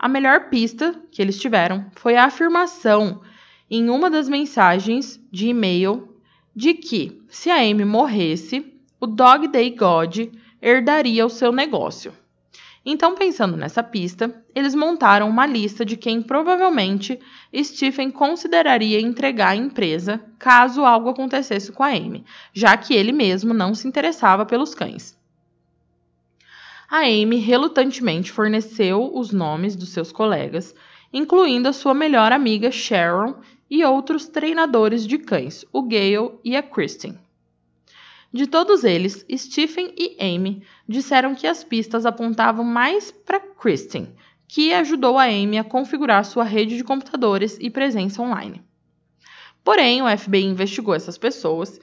[0.05, 3.23] A melhor pista que eles tiveram foi a afirmação
[3.71, 6.15] em uma das mensagens de e-mail
[6.55, 10.29] de que, se a Amy morresse, o Dog Day God
[10.61, 12.13] herdaria o seu negócio.
[12.85, 17.19] Então, pensando nessa pista, eles montaram uma lista de quem provavelmente
[17.63, 23.55] Stephen consideraria entregar a empresa caso algo acontecesse com a Amy, já que ele mesmo
[23.55, 25.19] não se interessava pelos cães.
[26.95, 30.73] A Amy relutantemente forneceu os nomes dos seus colegas,
[31.13, 33.35] incluindo a sua melhor amiga Sharon
[33.69, 37.19] e outros treinadores de cães, o Gale e a Kristen.
[38.33, 44.15] De todos eles, Stephen e Amy disseram que as pistas apontavam mais para Kristen,
[44.47, 48.63] que ajudou a Amy a configurar sua rede de computadores e presença online.
[49.65, 51.81] Porém, o FBI investigou essas pessoas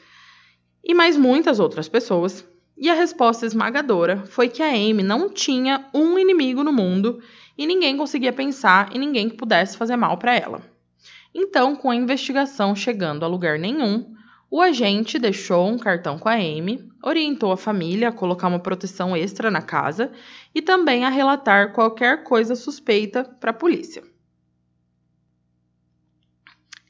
[0.82, 5.86] e mais muitas outras pessoas, e a resposta esmagadora foi que a Amy não tinha
[5.94, 7.22] um inimigo no mundo
[7.58, 10.62] e ninguém conseguia pensar em ninguém que pudesse fazer mal para ela.
[11.34, 14.14] Então, com a investigação chegando a lugar nenhum,
[14.50, 19.16] o agente deixou um cartão com a Amy, orientou a família a colocar uma proteção
[19.16, 20.12] extra na casa
[20.54, 24.04] e também a relatar qualquer coisa suspeita para a polícia.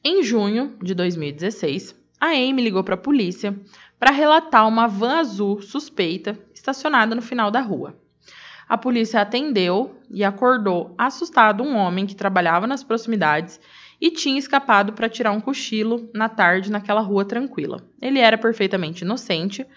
[0.04, 3.56] Em junho de 2016, a Amy ligou para a polícia
[4.02, 7.96] para relatar uma van azul suspeita estacionada no final da rua.
[8.68, 13.62] A polícia atendeu e acordou assustado um homem que trabalhava nas proximidades
[14.02, 17.88] e tinha escapado para tirar um cochilo na tarde naquela rua tranquila.
[18.02, 19.68] Ele era perfeitamente inocente,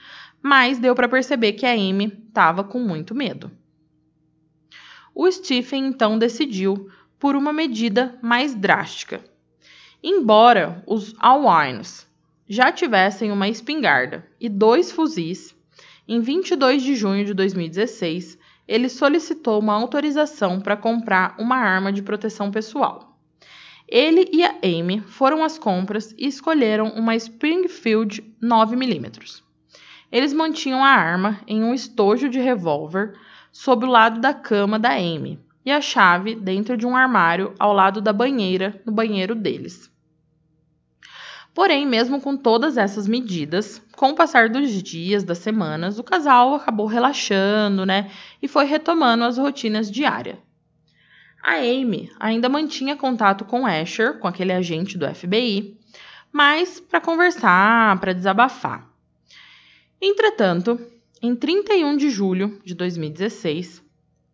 [0.43, 3.51] mas deu para perceber que a Amy estava com muito medo.
[5.15, 9.23] O Stephen então decidiu por uma medida mais drástica.
[10.03, 12.09] Embora os Alwines
[12.49, 15.55] já tivessem uma espingarda e dois fuzis,
[16.07, 22.03] em 22 de junho de 2016, ele solicitou uma autorização para comprar uma arma de
[22.03, 23.19] proteção pessoal.
[23.89, 29.43] Ele e a Amy foram às compras e escolheram uma Springfield 9mm.
[30.11, 33.15] Eles mantinham a arma em um estojo de revólver
[33.51, 37.73] sob o lado da cama da Amy e a chave dentro de um armário ao
[37.73, 39.94] lado da banheira no banheiro deles.
[41.55, 46.55] Porém, mesmo com todas essas medidas, com o passar dos dias, das semanas, o casal
[46.55, 48.11] acabou relaxando, né?
[48.43, 50.37] E foi retomando as rotinas diárias.
[51.41, 55.79] A Amy ainda mantinha contato com Asher, com aquele agente do FBI,
[56.33, 58.91] mas para conversar, para desabafar.
[60.01, 60.81] Entretanto,
[61.23, 63.81] em 31 de julho de 2016,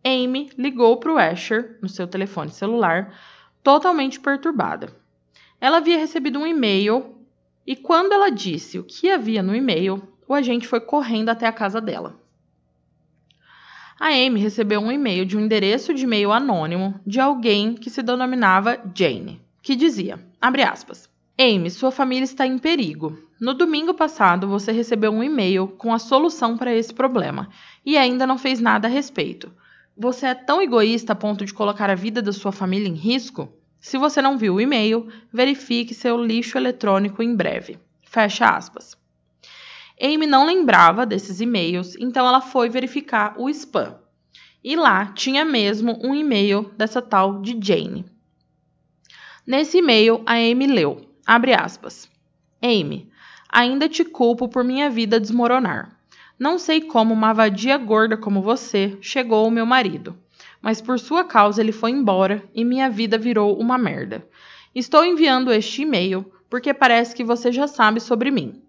[0.03, 3.15] Amy ligou para o Asher no seu telefone celular,
[3.61, 5.00] totalmente perturbada.
[5.61, 7.15] Ela havia recebido um e-mail
[7.65, 11.53] e, quando ela disse o que havia no e-mail, o agente foi correndo até a
[11.53, 12.19] casa dela
[14.01, 18.01] a Amy recebeu um e-mail de um endereço de e-mail anônimo de alguém que se
[18.01, 21.07] denominava Jane, que dizia, abre aspas,
[21.39, 23.15] Amy, sua família está em perigo.
[23.39, 27.49] No domingo passado, você recebeu um e-mail com a solução para esse problema
[27.85, 29.53] e ainda não fez nada a respeito.
[29.95, 33.53] Você é tão egoísta a ponto de colocar a vida da sua família em risco?
[33.81, 37.79] Se você não viu o e-mail, verifique seu lixo eletrônico em breve.
[38.03, 38.95] Fecha aspas.
[39.99, 43.97] Amy não lembrava desses e-mails, então ela foi verificar o spam.
[44.63, 48.05] E lá tinha mesmo um e-mail dessa tal de Jane.
[49.47, 52.07] Nesse e-mail, a Amy leu, abre aspas,
[52.61, 53.09] Amy,
[53.49, 55.97] ainda te culpo por minha vida desmoronar.
[56.37, 60.15] Não sei como uma vadia gorda como você chegou ao meu marido,
[60.61, 64.25] mas por sua causa ele foi embora e minha vida virou uma merda.
[64.73, 68.61] Estou enviando este e-mail porque parece que você já sabe sobre mim.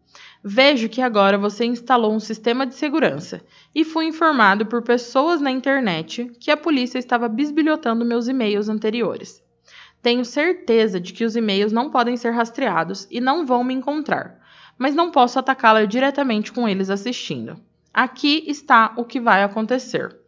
[0.45, 3.41] Vejo que agora você instalou um sistema de segurança
[3.73, 9.41] e fui informado por pessoas na internet que a polícia estava bisbilhotando meus e-mails anteriores.
[10.03, 14.41] Tenho certeza de que os e-mails não podem ser rastreados e não vão me encontrar,
[14.77, 17.57] mas não posso atacá-la diretamente com eles assistindo.
[17.95, 20.22] Aqui está o que vai acontecer.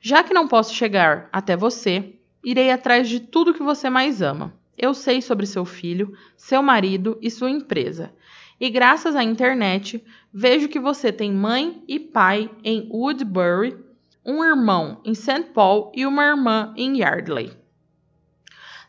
[0.00, 4.54] Já que não posso chegar até você, irei atrás de tudo que você mais ama.
[4.76, 8.12] Eu sei sobre seu filho, seu marido e sua empresa
[8.60, 13.76] e graças à internet vejo que você tem mãe e pai em Woodbury,
[14.24, 15.50] um irmão em St.
[15.54, 17.52] Paul e uma irmã em Yardley.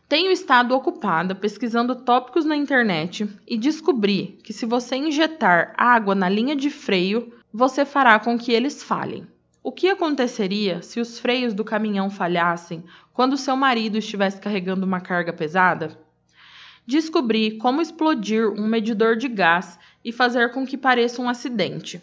[0.08, 6.30] Tenho estado ocupada pesquisando tópicos na internet e descobri que se você injetar água na
[6.30, 9.28] linha de freio, você fará com que eles falhem.
[9.68, 15.02] O que aconteceria se os freios do caminhão falhassem quando seu marido estivesse carregando uma
[15.02, 16.00] carga pesada?
[16.88, 22.02] descobri como explodir um medidor de gás e fazer com que pareça um acidente.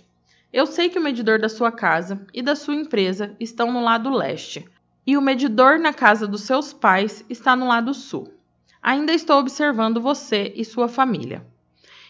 [0.53, 4.11] Eu sei que o medidor da sua casa e da sua empresa estão no lado
[4.11, 4.69] leste,
[5.07, 8.31] e o medidor na casa dos seus pais está no lado sul.
[8.83, 11.43] Ainda estou observando você e sua família.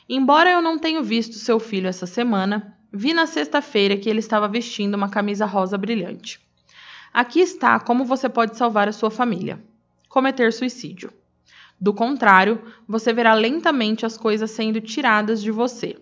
[0.08, 4.46] Embora eu não tenha visto seu filho essa semana, vi na sexta-feira que ele estava
[4.46, 6.40] vestindo uma camisa rosa brilhante.
[7.12, 9.60] Aqui está como você pode salvar a sua família:
[10.08, 11.12] cometer suicídio.
[11.80, 15.96] Do contrário, você verá lentamente as coisas sendo tiradas de você,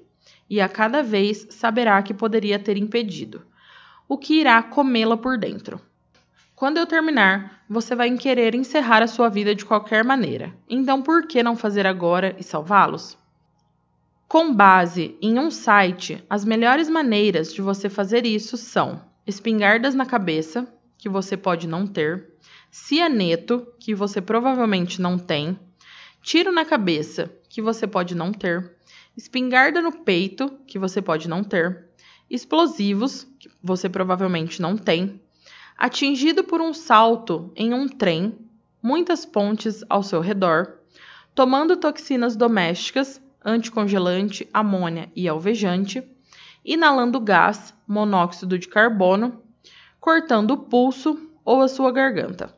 [0.50, 3.42] e a cada vez saberá que poderia ter impedido.
[4.12, 5.80] o que irá comê-la por dentro.
[6.54, 10.54] Quando eu terminar, você vai querer encerrar a sua vida de qualquer maneira.
[10.68, 13.16] Então, por que não fazer agora e salvá-los?
[14.32, 20.06] Com base em um site, as melhores maneiras de você fazer isso são espingardas na
[20.06, 20.66] cabeça,
[20.96, 22.32] que você pode não ter,
[22.70, 25.60] cianeto, que você provavelmente não tem,
[26.22, 28.74] tiro na cabeça, que você pode não ter,
[29.14, 31.90] espingarda no peito, que você pode não ter,
[32.30, 35.20] explosivos, que você provavelmente não tem,
[35.76, 38.34] atingido por um salto em um trem,
[38.82, 40.78] muitas pontes ao seu redor,
[41.34, 46.02] tomando toxinas domésticas, anticongelante, amônia e alvejante,
[46.64, 49.42] inalando gás, monóxido de carbono,
[50.00, 52.54] cortando o pulso ou a sua garganta.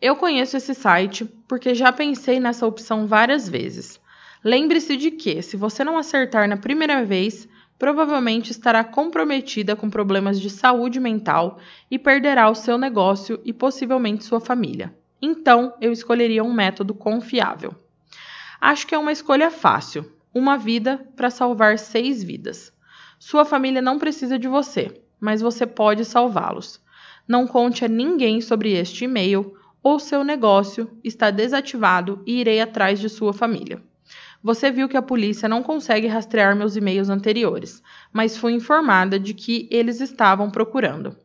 [0.00, 4.00] Eu conheço esse site porque já pensei nessa opção várias vezes.
[4.44, 10.40] Lembre-se de que, se você não acertar na primeira vez, provavelmente estará comprometida com problemas
[10.40, 11.58] de saúde mental
[11.90, 14.92] e perderá o seu negócio e possivelmente sua família.
[15.20, 17.74] Então, eu escolheria um método confiável.
[18.64, 20.08] Acho que é uma escolha fácil.
[20.32, 22.72] Uma vida para salvar seis vidas.
[23.18, 26.80] Sua família não precisa de você, mas você pode salvá-los.
[27.26, 33.00] Não conte a ninguém sobre este e-mail ou seu negócio está desativado e irei atrás
[33.00, 33.82] de sua família.
[34.40, 37.82] Você viu que a polícia não consegue rastrear meus e-mails anteriores,
[38.12, 41.16] mas fui informada de que eles estavam procurando.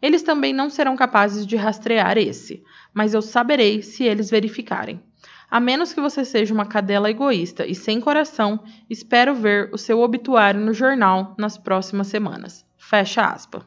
[0.00, 2.62] Eles também não serão capazes de rastrear esse,
[2.94, 5.02] mas eu saberei se eles verificarem.
[5.50, 10.00] A menos que você seja uma cadela egoísta e sem coração, espero ver o seu
[10.00, 12.66] obituário no jornal nas próximas semanas.
[12.76, 13.62] Fecha aspas.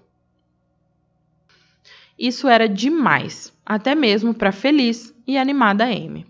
[2.17, 6.25] Isso era demais, até mesmo para feliz e animada Amy.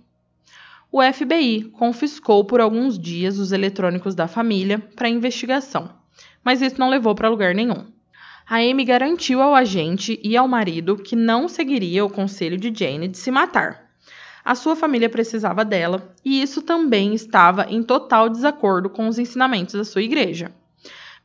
[0.92, 5.90] O FBI confiscou por alguns dias os eletrônicos da família para investigação,
[6.44, 7.88] mas isso não levou para lugar nenhum.
[8.48, 13.08] A Amy garantiu ao agente e ao marido que não seguiria o conselho de Jane
[13.08, 13.89] de se matar.
[14.44, 19.76] A sua família precisava dela e isso também estava em total desacordo com os ensinamentos
[19.76, 20.52] da sua igreja.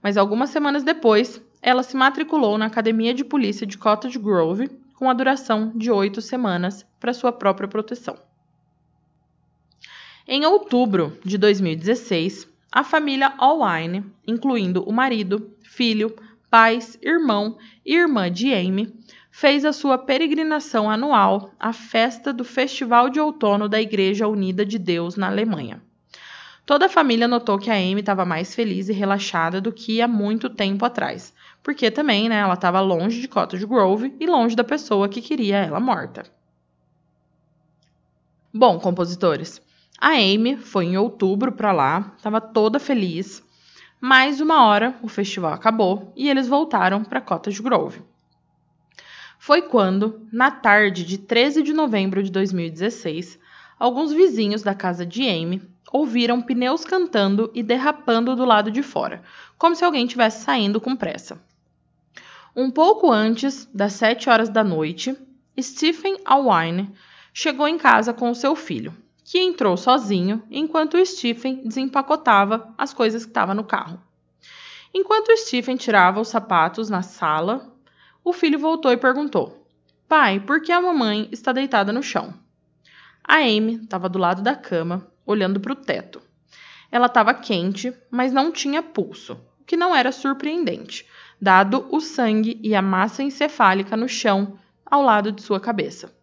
[0.02, 5.08] Mas algumas semanas depois, ela se matriculou na Academia de Polícia de Cottage Grove com
[5.08, 8.16] a duração de oito semanas para sua própria proteção.
[10.26, 16.14] Em outubro de 2016, a família Allwine, incluindo o marido, filho,
[16.50, 18.92] pais, irmão e irmã de Amy,
[19.36, 24.78] fez a sua peregrinação anual à festa do Festival de Outono da Igreja Unida de
[24.78, 25.82] Deus na Alemanha.
[26.64, 30.06] Toda a família notou que a Amy estava mais feliz e relaxada do que há
[30.06, 34.62] muito tempo atrás, porque também, né, ela estava longe de Cottage Grove e longe da
[34.62, 36.22] pessoa que queria ela morta.
[38.54, 39.60] Bom, compositores,
[39.98, 43.42] a Amy foi em outubro para lá, estava toda feliz,
[44.00, 48.13] mas uma hora o festival acabou e eles voltaram para Cottage Grove.
[49.46, 53.38] Foi quando, na tarde de 13 de novembro de 2016,
[53.78, 55.60] alguns vizinhos da casa de Amy
[55.92, 59.22] ouviram pneus cantando e derrapando do lado de fora,
[59.58, 61.38] como se alguém estivesse saindo com pressa.
[62.56, 65.14] Um pouco antes das sete horas da noite,
[65.60, 66.94] Stephen Alwine
[67.30, 73.26] chegou em casa com o seu filho, que entrou sozinho enquanto Stephen desempacotava as coisas
[73.26, 74.00] que estavam no carro.
[74.94, 77.73] Enquanto Stephen tirava os sapatos na sala,
[78.24, 79.68] o filho voltou e perguntou:
[80.08, 82.32] Pai, por que a mamãe está deitada no chão?
[83.22, 86.22] A Amy estava do lado da cama, olhando para o teto.
[86.90, 91.06] Ela estava quente, mas não tinha pulso, o que não era surpreendente,
[91.40, 96.14] dado o sangue e a massa encefálica no chão ao lado de sua cabeça.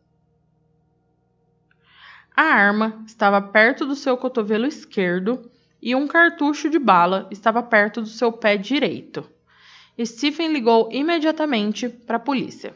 [2.35, 8.01] A arma estava perto do seu cotovelo esquerdo e um cartucho de bala estava perto
[8.01, 9.29] do seu pé direito.
[9.99, 12.73] Stephen ligou imediatamente para a polícia.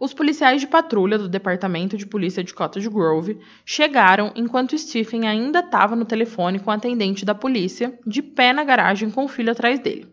[0.00, 5.60] Os policiais de patrulha do Departamento de Polícia de Cottage Grove chegaram enquanto Stephen ainda
[5.60, 9.52] estava no telefone com a atendente da polícia, de pé na garagem com o filho
[9.52, 10.12] atrás dele.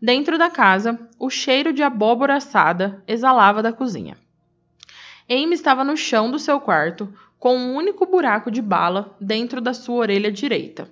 [0.00, 4.16] Dentro da casa, o cheiro de abóbora assada exalava da cozinha.
[5.28, 9.74] Amy estava no chão do seu quarto, com um único buraco de bala dentro da
[9.74, 10.88] sua orelha direita,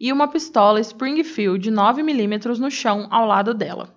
[0.00, 3.94] e uma pistola Springfield 9mm no chão ao lado dela.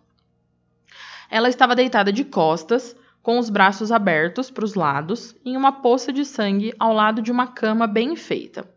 [1.29, 6.11] Ela estava deitada de costas, com os braços abertos para os lados, em uma poça
[6.11, 8.69] de sangue ao lado de uma cama bem feita.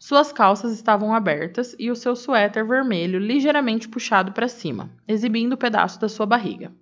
[0.00, 5.54] Suas calças estavam abertas e o seu suéter vermelho ligeiramente puxado para cima, exibindo o
[5.54, 6.72] um pedaço da sua barriga.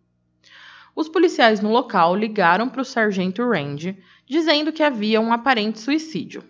[0.97, 6.43] Os policiais no local ligaram para o sargento Randy, dizendo que havia um aparente suicídio.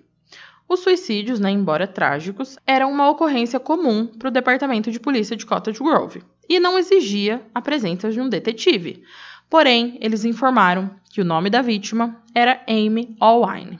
[0.68, 5.44] Os suicídios, né, embora trágicos, eram uma ocorrência comum para o Departamento de Polícia de
[5.44, 9.02] Cottage Grove e não exigia a presença de um detetive.
[9.50, 13.78] Porém, eles informaram que o nome da vítima era Amy Allwine.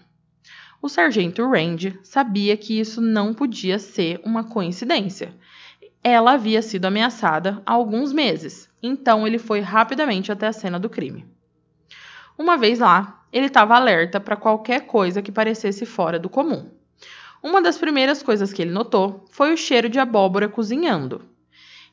[0.82, 5.34] O sargento Rand sabia que isso não podia ser uma coincidência.
[6.02, 10.90] Ela havia sido ameaçada há alguns meses, então ele foi rapidamente até a cena do
[10.90, 11.24] crime.
[12.36, 16.70] Uma vez lá, ele estava alerta para qualquer coisa que parecesse fora do comum.
[17.42, 21.24] Uma das primeiras coisas que ele notou foi o cheiro de abóbora cozinhando.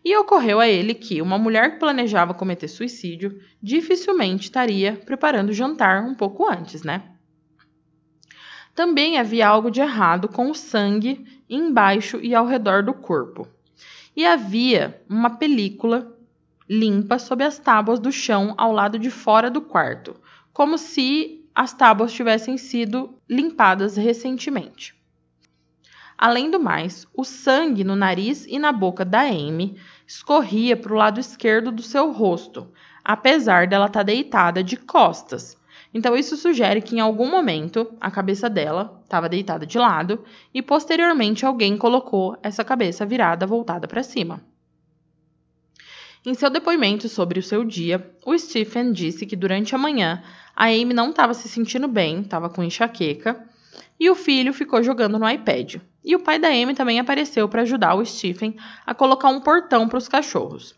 [0.04, 5.54] E ocorreu a ele que uma mulher que planejava cometer suicídio dificilmente estaria preparando o
[5.54, 7.04] jantar um pouco antes, né?
[8.76, 13.48] Também havia algo de errado com o sangue embaixo e ao redor do corpo.
[14.16, 16.16] E havia uma película
[16.70, 20.16] limpa sob as tábuas do chão ao lado de fora do quarto,
[20.60, 24.93] como se as tábuas tivessem sido limpadas recentemente.
[26.18, 30.97] Além do mais, o sangue no nariz e na boca da Amy escorria para o
[30.97, 32.74] lado esquerdo do seu rosto,
[33.05, 35.55] apesar dela estar tá deitada de costas.
[35.93, 40.62] Então, isso sugere que em algum momento a cabeça dela estava deitada de lado e
[40.62, 44.43] posteriormente alguém colocou essa cabeça virada voltada para cima.
[46.30, 50.22] Em seu depoimento sobre o seu dia, o Stephen disse que durante a manhã
[50.56, 53.44] a Amy não estava se sentindo bem, estava com enxaqueca,
[54.00, 55.78] e o filho ficou jogando no iPad.
[56.06, 58.56] E o pai da Amy também apareceu para ajudar o Stephen
[58.86, 60.76] a colocar um portão para os cachorros.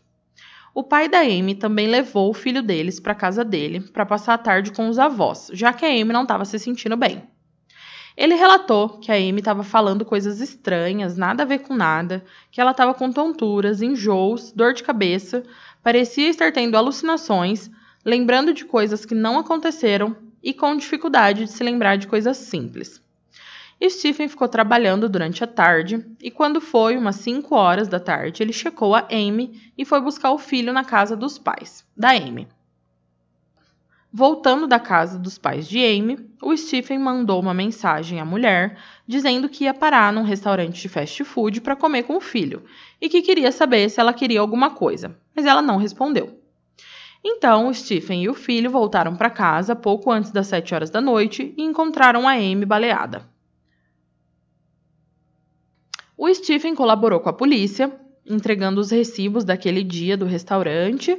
[0.74, 4.38] O pai da Amy também levou o filho deles para casa dele para passar a
[4.38, 7.28] tarde com os avós, já que a Amy não estava se sentindo bem.
[8.16, 12.60] Ele relatou que a Amy estava falando coisas estranhas, nada a ver com nada, que
[12.60, 15.42] ela estava com tonturas, enjoos, dor de cabeça,
[15.82, 17.70] parecia estar tendo alucinações,
[18.04, 23.00] lembrando de coisas que não aconteceram e com dificuldade de se lembrar de coisas simples.
[23.88, 28.52] Stephen ficou trabalhando durante a tarde e, quando foi umas 5 horas da tarde, ele
[28.52, 32.46] checou a Amy e foi buscar o filho na casa dos pais, da Amy.
[34.14, 39.48] Voltando da casa dos pais de Amy, o Stephen mandou uma mensagem à mulher dizendo
[39.48, 42.62] que ia parar num restaurante de fast food para comer com o filho
[43.00, 46.38] e que queria saber se ela queria alguma coisa, mas ela não respondeu.
[47.24, 51.54] Então, Stephen e o filho voltaram para casa pouco antes das 7 horas da noite
[51.56, 53.26] e encontraram a Amy baleada.
[56.18, 57.90] O Stephen colaborou com a polícia,
[58.26, 61.18] entregando os recibos daquele dia do restaurante,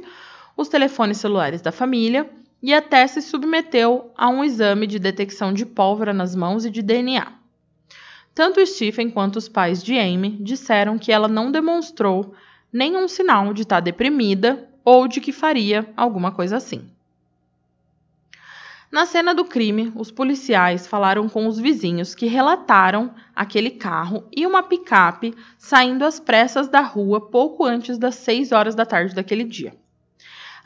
[0.56, 2.30] os telefones celulares da família
[2.64, 6.80] e até se submeteu a um exame de detecção de pólvora nas mãos e de
[6.80, 7.30] DNA.
[8.34, 12.34] Tanto Stephen quanto os pais de Amy disseram que ela não demonstrou
[12.72, 16.88] nenhum sinal de estar deprimida ou de que faria alguma coisa assim.
[18.90, 24.46] Na cena do crime, os policiais falaram com os vizinhos que relataram aquele carro e
[24.46, 29.44] uma picape saindo às pressas da rua pouco antes das 6 horas da tarde daquele
[29.44, 29.74] dia.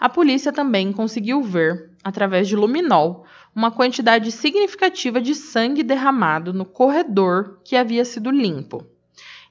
[0.01, 3.25] A polícia também conseguiu ver, através de luminol,
[3.55, 8.87] uma quantidade significativa de sangue derramado no corredor que havia sido limpo.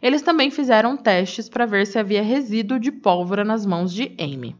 [0.01, 4.55] Eles também fizeram testes para ver se havia resíduo de pólvora nas mãos de Amy.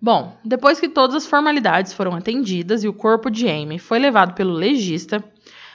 [0.00, 4.34] Bom, depois que todas as formalidades foram atendidas e o corpo de Amy foi levado
[4.34, 5.24] pelo legista,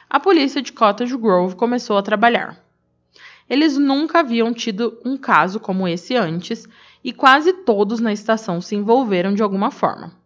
[0.09, 2.63] a polícia de Cottage Grove começou a trabalhar.
[3.49, 6.67] Eles nunca haviam tido um caso como esse antes
[7.03, 10.18] e quase todos na estação se envolveram de alguma forma.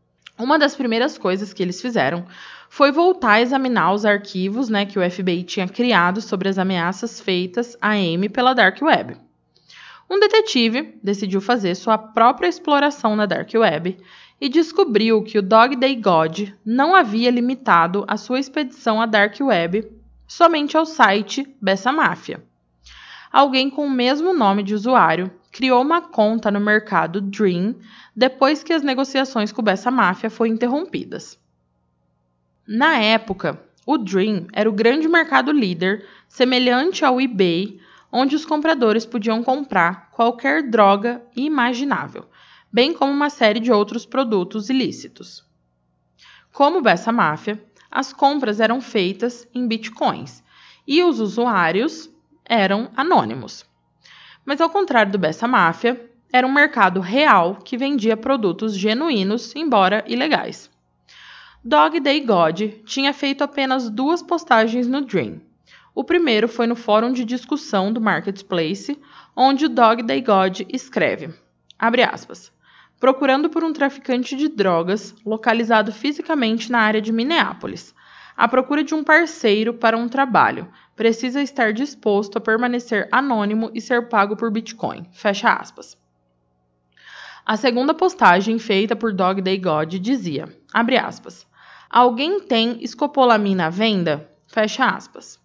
[0.44, 2.26] Uma das primeiras coisas que eles fizeram
[2.68, 7.22] foi voltar a examinar os arquivos né, que o FBI tinha criado sobre as ameaças
[7.22, 9.16] feitas a Amy pela Dark Web.
[10.10, 13.98] Um detetive decidiu fazer sua própria exploração na Dark Web
[14.42, 19.40] e descobriu que o Dog Day God não havia limitado a sua expedição à Dark
[19.40, 19.90] Web
[20.28, 22.44] somente ao site Bessa Máfia.
[23.32, 27.76] Alguém com o mesmo nome de usuário criou uma conta no mercado Dream
[28.16, 31.40] depois que as negociações com Bessa Máfia foram interrompidas.
[32.68, 37.80] Na época, o Dream era o grande mercado líder, semelhante ao eBay,
[38.12, 42.26] onde os compradores podiam comprar qualquer droga imaginável,
[42.72, 45.46] bem como uma série de outros produtos ilícitos.
[46.52, 50.44] Como Bessa Máfia, as compras eram feitas em bitcoins
[50.88, 52.10] e os usuários
[52.44, 53.72] eram anônimos.
[54.46, 60.04] Mas ao contrário do Bessa Máfia, era um mercado real que vendia produtos genuínos, embora
[60.08, 60.70] ilegais.
[61.64, 65.42] Dog Day God tinha feito apenas duas postagens no Dream,
[65.96, 69.00] o primeiro foi no fórum de discussão do Marketplace,
[69.36, 71.32] onde o Dog Day God escreve,
[71.78, 72.52] aspas,
[73.00, 77.94] procurando por um traficante de drogas localizado fisicamente na área de Minneapolis.
[78.36, 80.68] à procura de um parceiro para um trabalho.
[80.96, 85.06] Precisa estar disposto a permanecer anônimo e ser pago por Bitcoin.
[85.12, 85.98] Fecha aspas.
[87.46, 91.46] A segunda postagem, feita por Dog Day God, dizia, abre aspas,
[91.94, 94.28] Alguém tem escopolamina à venda?
[94.48, 95.40] Fecha aspas.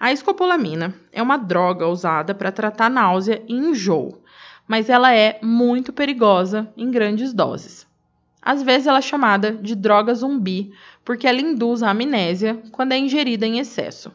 [0.00, 4.22] A escopolamina é uma droga usada para tratar náusea e enjoo,
[4.66, 7.86] mas ela é muito perigosa em grandes doses.
[8.40, 10.72] Às vezes ela é chamada de droga zumbi
[11.04, 14.10] porque ela induz a amnésia quando é ingerida em excesso.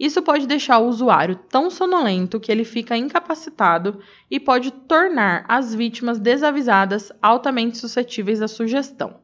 [0.00, 5.74] Isso pode deixar o usuário tão sonolento que ele fica incapacitado e pode tornar as
[5.74, 9.16] vítimas desavisadas altamente suscetíveis à sugestão.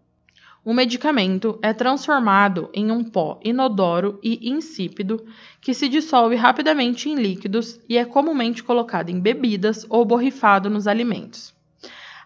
[0.63, 5.25] O medicamento é transformado em um pó inodoro e insípido
[5.63, 10.87] que se dissolve rapidamente em líquidos e é comumente colocado em bebidas ou borrifado nos
[10.87, 11.55] alimentos.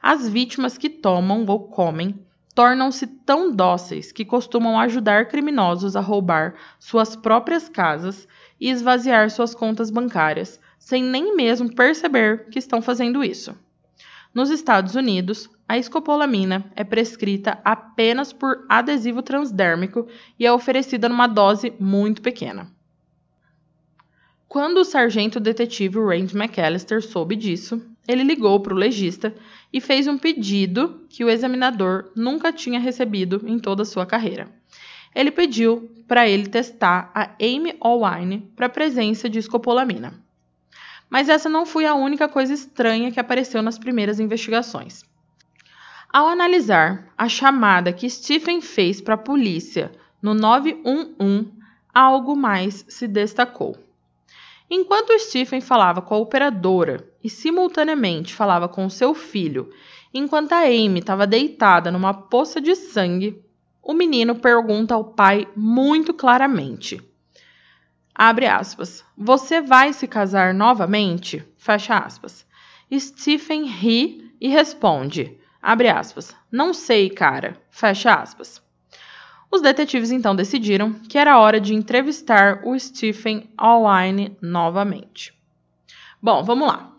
[0.02, 2.18] As vítimas que tomam ou comem
[2.54, 8.26] tornam-se tão dóceis que costumam ajudar criminosos a roubar suas próprias casas
[8.60, 13.56] e esvaziar suas contas bancárias, sem nem mesmo perceber que estão fazendo isso.
[14.34, 20.06] Nos Estados Unidos, a escopolamina é prescrita apenas por adesivo transdérmico
[20.38, 22.70] e é oferecida numa dose muito pequena.
[24.48, 29.32] Quando o sargento detetive Randy McAllister soube disso, ele ligou para o legista
[29.72, 34.59] e fez um pedido que o examinador nunca tinha recebido em toda a sua carreira.
[35.14, 40.14] Ele pediu para ele testar a Amy Allwine para a presença de escopolamina.
[41.08, 45.04] Mas essa não foi a única coisa estranha que apareceu nas primeiras investigações.
[46.12, 51.52] Ao analisar a chamada que Stephen fez para a polícia no 911,
[51.94, 53.76] algo mais se destacou.
[54.68, 59.70] Enquanto Stephen falava com a operadora e simultaneamente falava com seu filho,
[60.14, 63.42] enquanto a Amy estava deitada numa poça de sangue,
[63.82, 67.00] o menino pergunta ao pai muito claramente.
[68.14, 69.04] Abre aspas.
[69.16, 71.42] Você vai se casar novamente?
[71.56, 72.46] Fecha aspas.
[72.92, 75.38] Stephen ri e responde.
[75.62, 76.34] Abre aspas.
[76.50, 77.56] Não sei, cara.
[77.70, 78.62] Fecha aspas.
[79.50, 85.34] Os detetives então decidiram que era hora de entrevistar o Stephen Allwine novamente.
[86.22, 86.92] Bom, vamos lá.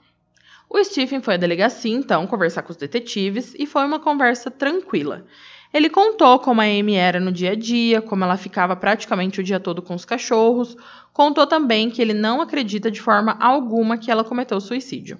[0.69, 5.25] O Stephen foi à delegacia então conversar com os detetives e foi uma conversa tranquila.
[5.73, 9.43] Ele contou como a Amy era no dia a dia, como ela ficava praticamente o
[9.43, 10.75] dia todo com os cachorros.
[11.13, 15.17] Contou também que ele não acredita de forma alguma que ela cometeu suicídio.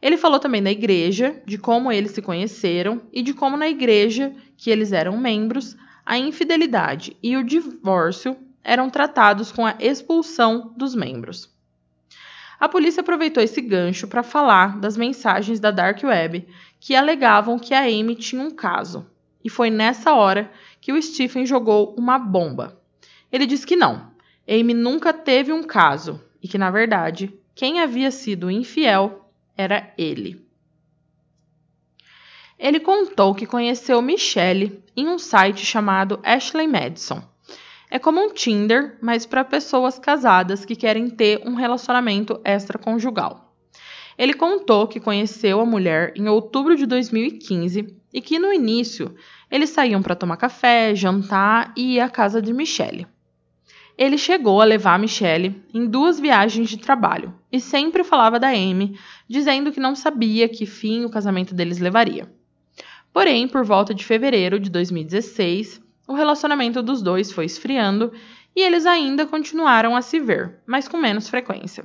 [0.00, 4.32] Ele falou também da igreja, de como eles se conheceram e de como na igreja
[4.56, 10.94] que eles eram membros, a infidelidade e o divórcio eram tratados com a expulsão dos
[10.94, 11.50] membros.
[12.60, 16.46] A polícia aproveitou esse gancho para falar das mensagens da Dark Web
[16.78, 19.06] que alegavam que a Amy tinha um caso.
[19.44, 22.80] E foi nessa hora que o Stephen jogou uma bomba.
[23.30, 24.10] Ele disse que não,
[24.48, 30.44] Amy nunca teve um caso e que, na verdade, quem havia sido infiel era ele.
[32.58, 37.22] Ele contou que conheceu Michelle em um site chamado Ashley Madison.
[37.90, 43.54] É como um Tinder, mas para pessoas casadas que querem ter um relacionamento extraconjugal.
[44.16, 49.12] Ele contou que conheceu a mulher em outubro de 2015 e que no início
[49.50, 53.08] eles saíam para tomar café, jantar e ir à casa de Michelle.
[53.98, 58.48] Ele chegou a levar a Michelle em duas viagens de trabalho e sempre falava da
[58.48, 58.98] Amy,
[59.28, 62.32] dizendo que não sabia que fim o casamento deles levaria.
[63.12, 68.12] Porém, por volta de fevereiro de 2016, o relacionamento dos dois foi esfriando
[68.54, 71.84] e eles ainda continuaram a se ver, mas com menos frequência.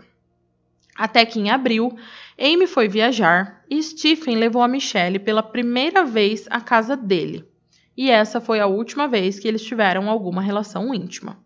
[0.99, 1.97] Até que em abril,
[2.37, 7.45] Amy foi viajar e Stephen levou a Michelle pela primeira vez à casa dele.
[7.95, 11.39] E essa foi a última vez que eles tiveram alguma relação íntima.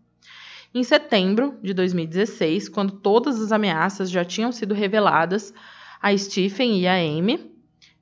[0.74, 5.54] Em setembro de 2016, quando todas as ameaças já tinham sido reveladas
[6.02, 7.48] a Stephen e a Amy,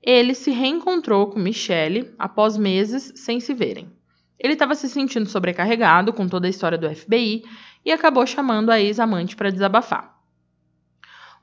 [0.02, 3.92] ele se reencontrou com Michelle após meses sem se verem.
[4.38, 7.42] Ele estava se sentindo sobrecarregado com toda a história do FBI
[7.84, 10.11] e acabou chamando a ex-amante para desabafar.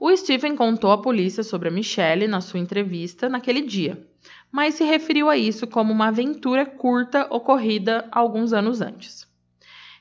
[0.02, 4.02] O Stephen contou à polícia sobre a Michelle na sua entrevista naquele dia,
[4.50, 9.28] mas se referiu a isso como uma aventura curta ocorrida alguns anos antes.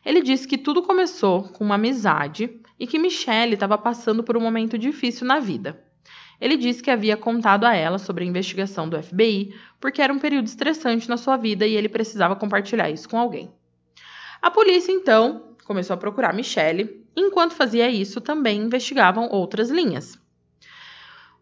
[0.06, 4.40] Ele disse que tudo começou com uma amizade e que Michelle estava passando por um
[4.40, 5.84] momento difícil na vida.
[6.40, 10.20] Ele disse que havia contado a ela sobre a investigação do FBI porque era um
[10.20, 13.52] período estressante na sua vida e ele precisava compartilhar isso com alguém.
[14.40, 20.18] A polícia então começou a procurar Michelle, enquanto fazia isso também investigavam outras linhas.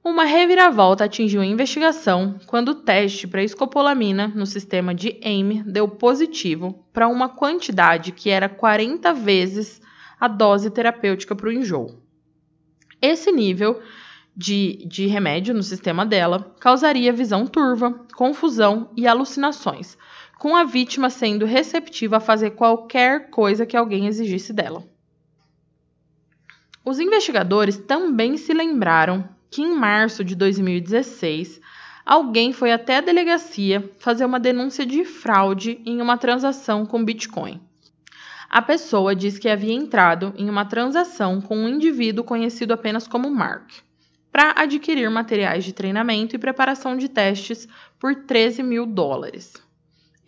[0.02, 5.88] Uma reviravolta atingiu a investigação quando o teste para escopolamina no sistema de AIM deu
[5.88, 9.82] positivo para uma quantidade que era 40 vezes
[10.20, 12.00] a dose terapêutica para o enjoo.
[13.02, 13.82] Esse nível
[14.36, 19.98] de, de remédio no sistema dela causaria visão turva, confusão e alucinações,
[20.38, 24.84] com a vítima sendo receptiva a fazer qualquer coisa que alguém exigisse dela.
[26.88, 31.60] Os investigadores também se lembraram que em março de 2016
[32.04, 37.60] alguém foi até a delegacia fazer uma denúncia de fraude em uma transação com Bitcoin.
[38.48, 43.28] A pessoa diz que havia entrado em uma transação com um indivíduo conhecido apenas como
[43.28, 43.68] Mark,
[44.30, 47.66] para adquirir materiais de treinamento e preparação de testes
[47.98, 49.54] por 13 mil dólares.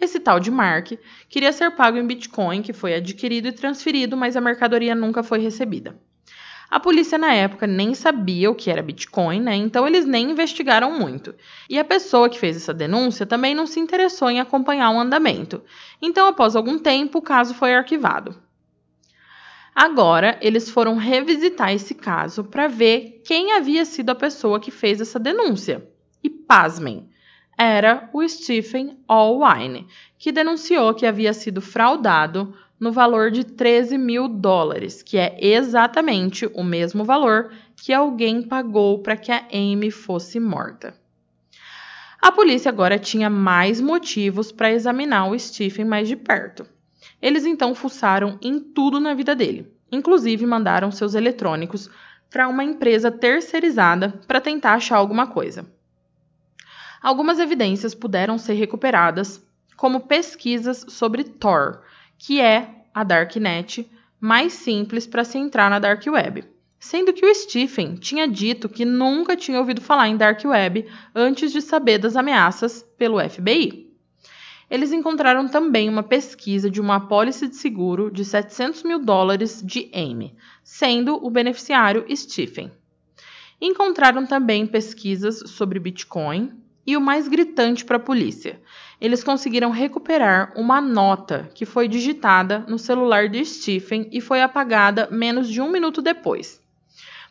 [0.00, 0.90] Esse tal de Mark
[1.28, 5.38] queria ser pago em Bitcoin, que foi adquirido e transferido, mas a mercadoria nunca foi
[5.38, 5.96] recebida.
[6.70, 9.56] A polícia na época nem sabia o que era Bitcoin, né?
[9.56, 11.34] Então eles nem investigaram muito.
[11.68, 15.62] E a pessoa que fez essa denúncia também não se interessou em acompanhar o andamento.
[16.00, 18.36] Então, após algum tempo, o caso foi arquivado.
[19.74, 25.00] Agora, eles foram revisitar esse caso para ver quem havia sido a pessoa que fez
[25.00, 25.88] essa denúncia.
[26.22, 27.08] E pasmem,
[27.56, 29.86] era o Stephen Allwine,
[30.18, 36.46] que denunciou que havia sido fraudado no valor de 13 mil dólares, que é exatamente
[36.54, 40.94] o mesmo valor que alguém pagou para que a Amy fosse morta.
[42.20, 46.66] A polícia agora tinha mais motivos para examinar o Stephen mais de perto.
[47.22, 51.88] Eles então fuçaram em tudo na vida dele, inclusive mandaram seus eletrônicos
[52.30, 55.66] para uma empresa terceirizada para tentar achar alguma coisa.
[57.00, 59.42] Algumas evidências puderam ser recuperadas,
[59.76, 61.82] como pesquisas sobre Tor,
[62.18, 63.88] que é a Darknet
[64.20, 66.44] mais simples para se entrar na Dark Web.
[66.80, 71.52] Sendo que o Stephen tinha dito que nunca tinha ouvido falar em Dark Web antes
[71.52, 73.88] de saber das ameaças pelo FBI.
[74.70, 79.90] Eles encontraram também uma pesquisa de uma apólice de seguro de 700 mil dólares de
[79.94, 82.70] Amy, sendo o beneficiário Stephen.
[83.60, 86.52] Encontraram também pesquisas sobre Bitcoin
[86.86, 88.60] e o mais gritante para a polícia,
[89.00, 95.08] eles conseguiram recuperar uma nota que foi digitada no celular de Stephen e foi apagada
[95.10, 96.60] menos de um minuto depois.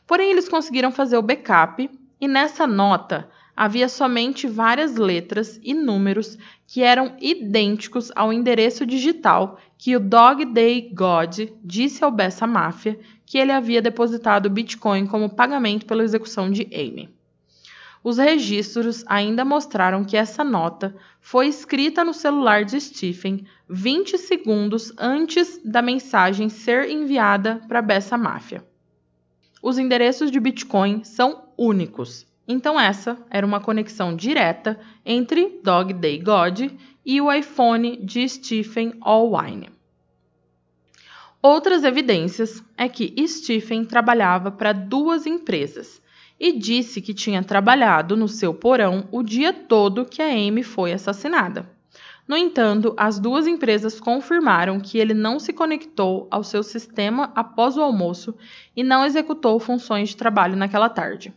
[0.05, 1.89] Porém, eles conseguiram fazer o backup
[2.19, 6.37] e nessa nota havia somente várias letras e números
[6.67, 12.99] que eram idênticos ao endereço digital que o Dog Day God disse ao Bessa Máfia
[13.25, 17.16] que ele havia depositado Bitcoin como pagamento pela execução de Amy.
[18.03, 24.93] Os registros ainda mostraram que essa nota foi escrita no celular de Stephen 20 segundos
[24.97, 28.63] antes da mensagem ser enviada para Bessa Máfia.
[29.61, 36.19] Os endereços de Bitcoin são únicos, então essa era uma conexão direta entre Dog Day
[36.19, 36.71] God
[37.05, 39.69] e o iPhone de Stephen Allwine.
[41.41, 46.01] Outras evidências é que Stephen trabalhava para duas empresas
[46.39, 50.93] e disse que tinha trabalhado no seu porão o dia todo que a Amy foi
[50.93, 51.69] assassinada.
[52.27, 57.77] No entanto, as duas empresas confirmaram que ele não se conectou ao seu sistema após
[57.77, 58.35] o almoço
[58.75, 61.33] e não executou funções de trabalho naquela tarde.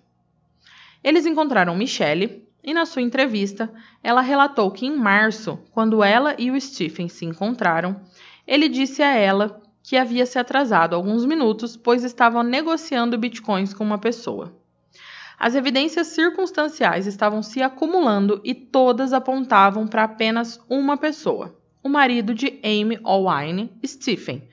[1.02, 3.72] Eles encontraram Michelle e, na sua entrevista,
[4.02, 8.00] ela relatou que em março, quando ela e o Stephen se encontraram,
[8.46, 13.84] ele disse a ela que havia se atrasado alguns minutos, pois estavam negociando bitcoins com
[13.84, 14.59] uma pessoa.
[15.40, 22.34] As evidências circunstanciais estavam se acumulando e todas apontavam para apenas uma pessoa, o marido
[22.34, 24.46] de Amy Allwine, Stephen,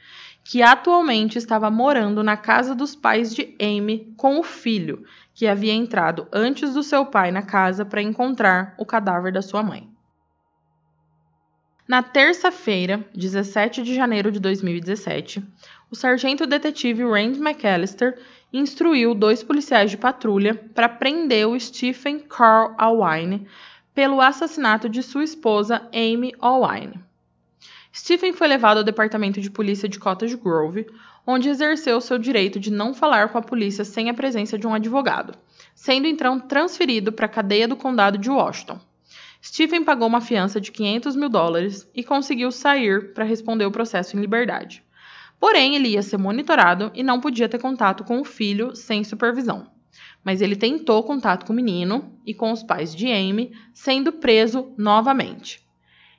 [0.46, 5.74] que atualmente estava morando na casa dos pais de Amy com o filho, que havia
[5.74, 9.90] entrado antes do seu pai na casa para encontrar o cadáver da sua mãe.
[11.86, 15.44] Na terça-feira, 17 de janeiro de 2017,
[15.92, 18.18] o sargento detetive Rand McAllister
[18.52, 23.48] instruiu dois policiais de patrulha para prender o Stephen Carl Allwine
[23.94, 27.00] pelo assassinato de sua esposa Amy Allwine.
[27.94, 30.86] Stephen foi levado ao departamento de polícia de Cottage Grove,
[31.26, 34.74] onde exerceu seu direito de não falar com a polícia sem a presença de um
[34.74, 35.34] advogado,
[35.74, 38.80] sendo então transferido para a cadeia do condado de Washington.
[39.44, 44.16] Stephen pagou uma fiança de 500 mil dólares e conseguiu sair para responder o processo
[44.16, 44.84] em liberdade.
[45.40, 49.68] Porém, ele ia ser monitorado e não podia ter contato com o filho sem supervisão.
[50.24, 54.74] Mas ele tentou contato com o menino e com os pais de Amy, sendo preso
[54.78, 55.66] novamente.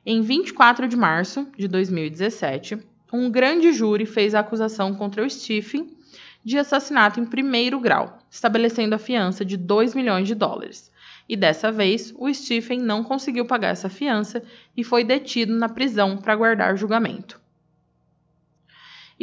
[0.06, 2.78] Em 24 de março de 2017,
[3.12, 5.96] um grande júri fez a acusação contra o Stephen
[6.44, 10.90] de assassinato em primeiro grau, estabelecendo a fiança de 2 milhões de dólares.
[11.28, 14.42] E dessa vez, o Stephen não conseguiu pagar essa fiança
[14.76, 17.38] e foi detido na prisão para aguardar julgamento.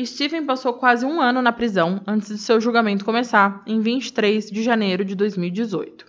[0.04, 4.64] Stephen passou quase um ano na prisão antes de seu julgamento começar, em 23 de
[4.64, 6.06] janeiro de 2018.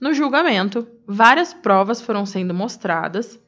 [0.00, 3.38] No julgamento, várias provas foram sendo mostradas,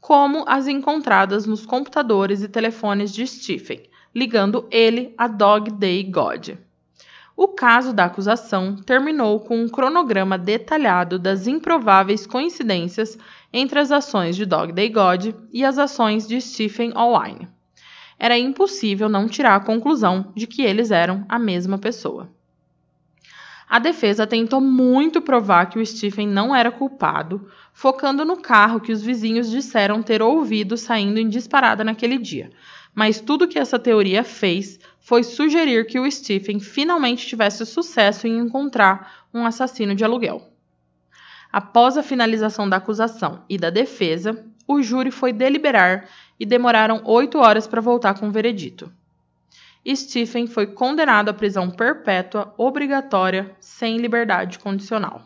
[0.00, 3.82] como as encontradas nos computadores e telefones de Stephen,
[4.14, 6.50] ligando ele a Dog Day God.
[7.36, 13.18] O caso da acusação terminou com um cronograma detalhado das improváveis coincidências
[13.52, 17.55] entre as ações de Dog Day God e as ações de Stephen Allwine.
[18.18, 22.30] Era impossível não tirar a conclusão de que eles eram a mesma pessoa.
[23.68, 28.92] A defesa tentou muito provar que o Stephen não era culpado, focando no carro que
[28.92, 32.50] os vizinhos disseram ter ouvido saindo em disparada naquele dia.
[32.94, 38.38] Mas tudo que essa teoria fez foi sugerir que o Stephen finalmente tivesse sucesso em
[38.38, 40.48] encontrar um assassino de aluguel.
[41.52, 46.08] Após a finalização da acusação e da defesa, o júri foi deliberar
[46.38, 48.92] e demoraram oito horas para voltar com o veredito.
[49.94, 55.22] Stephen foi condenado à prisão perpétua obrigatória sem liberdade condicional.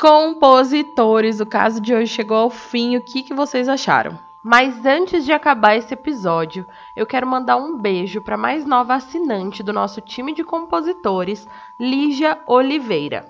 [0.00, 2.96] Compositores, o caso de hoje chegou ao fim.
[2.96, 4.18] O que, que vocês acharam?
[4.46, 8.94] Mas antes de acabar esse episódio, eu quero mandar um beijo para a mais nova
[8.94, 11.48] assinante do nosso time de compositores,
[11.80, 13.24] Lígia Oliveira.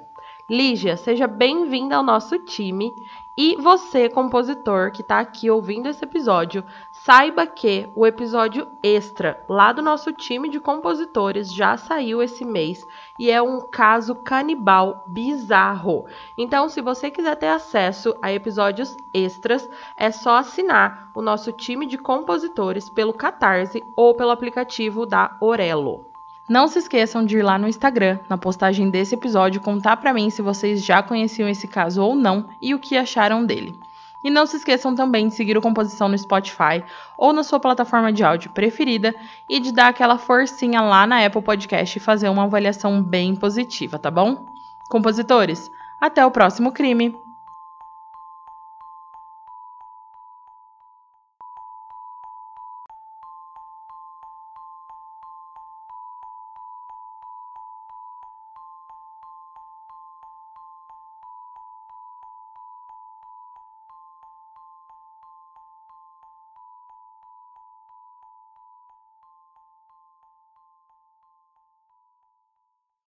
[0.50, 2.92] Lígia, seja bem-vinda ao nosso time.
[3.37, 6.62] E você, compositor que está aqui ouvindo esse episódio,
[6.93, 12.87] saiba que o episódio extra lá do nosso time de compositores já saiu esse mês
[13.18, 16.07] e é um caso canibal bizarro.
[16.39, 21.87] Então, se você quiser ter acesso a episódios extras, é só assinar o nosso time
[21.87, 26.13] de compositores pelo Catarse ou pelo aplicativo da Orelo.
[26.49, 30.28] Não se esqueçam de ir lá no Instagram, na postagem desse episódio, contar para mim
[30.28, 33.80] se vocês já conheciam esse caso ou não e o que acharam dele.
[34.22, 36.84] E não se esqueçam também de seguir o Composição no Spotify
[37.16, 39.14] ou na sua plataforma de áudio preferida
[39.49, 43.99] e de dar aquela forcinha lá na Apple Podcast e fazer uma avaliação bem positiva,
[43.99, 44.47] tá bom?
[44.88, 47.24] Compositores, até o próximo crime!